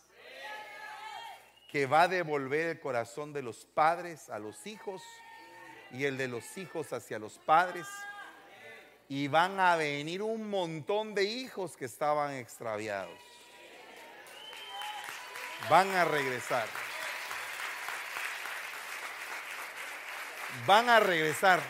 [1.75, 5.03] que va a devolver el corazón de los padres a los hijos
[5.95, 7.87] y el de los hijos hacia los padres.
[9.09, 13.19] Y van a venir un montón de hijos que estaban extraviados.
[15.71, 16.67] Van a regresar.
[20.67, 21.61] Van a regresar.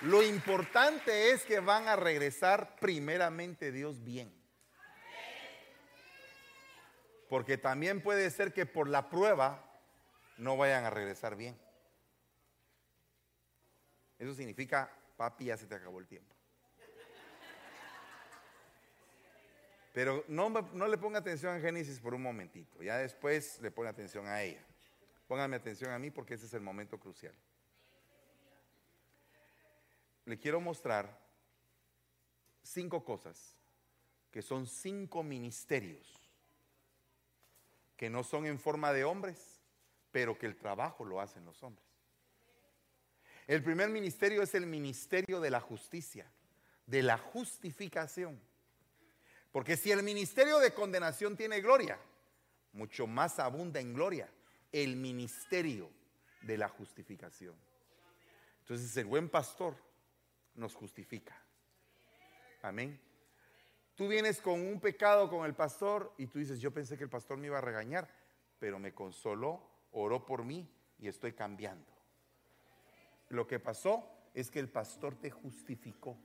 [0.00, 4.32] Lo importante es que van a regresar primeramente Dios bien.
[7.28, 9.62] Porque también puede ser que por la prueba
[10.38, 11.63] no vayan a regresar bien.
[14.18, 16.34] Eso significa, papi, ya se te acabó el tiempo.
[19.94, 20.50] Pero no,
[20.88, 22.82] le ponga atención a Génesis por un momentito.
[22.82, 24.64] Ya después le pone atención a ella.
[25.28, 27.34] Póngame atención a mí porque ese es el momento crucial.
[30.24, 31.16] Le quiero mostrar
[32.62, 33.56] cinco cosas
[34.32, 36.24] que son cinco ministerios
[37.96, 39.60] que no son en forma de hombres,
[40.10, 41.83] pero que el trabajo lo hacen los hombres.
[43.46, 46.30] El primer ministerio es el ministerio de la justicia,
[46.86, 48.40] de la justificación.
[49.52, 51.98] Porque si el ministerio de condenación tiene gloria,
[52.72, 54.28] mucho más abunda en gloria
[54.72, 55.90] el ministerio
[56.42, 57.54] de la justificación.
[58.60, 59.76] Entonces el buen pastor
[60.54, 61.40] nos justifica.
[62.62, 63.00] Amén.
[63.94, 67.10] Tú vienes con un pecado con el pastor y tú dices, yo pensé que el
[67.10, 68.08] pastor me iba a regañar,
[68.58, 70.68] pero me consoló, oró por mí
[70.98, 71.93] y estoy cambiando.
[73.28, 76.18] Lo que pasó es que el pastor te justificó.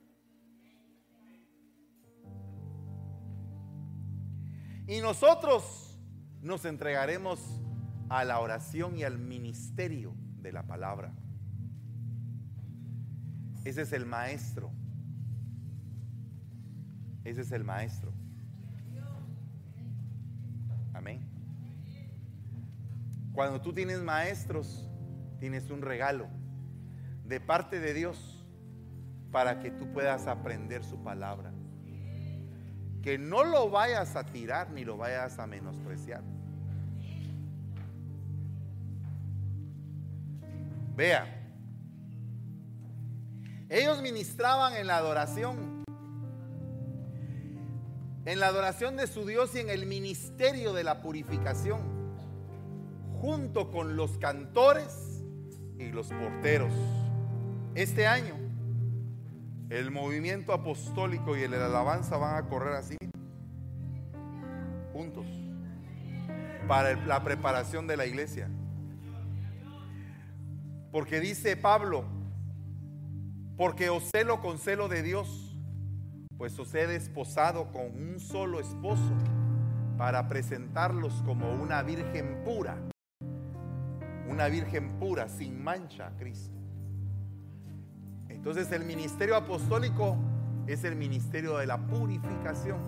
[4.86, 5.98] Y nosotros
[6.42, 7.40] nos entregaremos
[8.08, 11.12] a la oración y al ministerio de la palabra.
[13.64, 14.72] Ese es el maestro.
[17.22, 18.12] Ese es el maestro.
[20.92, 21.20] Amén.
[23.32, 24.88] Cuando tú tienes maestros,
[25.38, 26.26] tienes un regalo
[27.30, 28.44] de parte de Dios
[29.30, 31.52] para que tú puedas aprender su palabra.
[33.02, 36.22] Que no lo vayas a tirar ni lo vayas a menospreciar.
[40.96, 41.24] Vea,
[43.68, 45.84] ellos ministraban en la adoración,
[48.24, 51.80] en la adoración de su Dios y en el ministerio de la purificación,
[53.20, 55.22] junto con los cantores
[55.78, 56.72] y los porteros.
[57.76, 58.34] Este año,
[59.68, 62.96] el movimiento apostólico y el alabanza van a correr así,
[64.92, 65.24] juntos,
[66.66, 68.48] para la preparación de la iglesia.
[70.90, 72.04] Porque dice Pablo,
[73.56, 75.56] porque os celo con celo de Dios,
[76.36, 79.14] pues os he desposado con un solo esposo
[79.96, 82.78] para presentarlos como una virgen pura,
[84.28, 86.59] una virgen pura, sin mancha a Cristo.
[88.40, 90.16] Entonces el ministerio apostólico
[90.66, 92.78] es el ministerio de la purificación.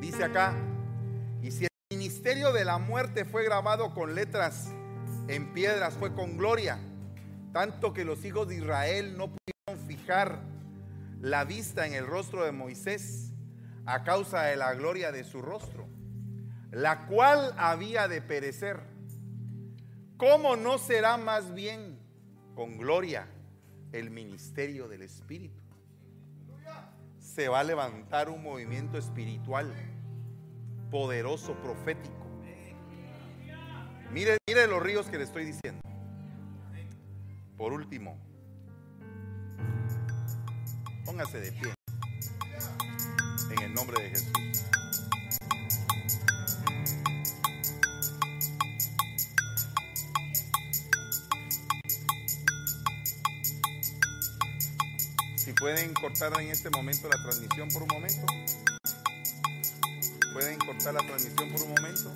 [0.00, 0.54] Dice acá,
[1.42, 4.70] y si el ministerio de la muerte fue grabado con letras
[5.26, 6.78] en piedras, fue con gloria,
[7.52, 10.38] tanto que los hijos de Israel no pudieron fijar
[11.20, 13.32] la vista en el rostro de Moisés
[13.84, 15.89] a causa de la gloria de su rostro
[16.70, 18.80] la cual había de perecer,
[20.16, 21.98] ¿cómo no será más bien
[22.54, 23.28] con gloria
[23.92, 25.60] el ministerio del Espíritu?
[27.18, 29.72] Se va a levantar un movimiento espiritual
[30.90, 32.26] poderoso, profético.
[34.12, 35.80] Mire, mire los ríos que le estoy diciendo.
[37.56, 38.18] Por último,
[41.04, 41.74] póngase de pie
[43.56, 44.79] en el nombre de Jesús.
[55.60, 58.24] ¿Pueden cortar en este momento la transmisión por un momento?
[60.32, 62.12] ¿Pueden cortar la transmisión por un momento?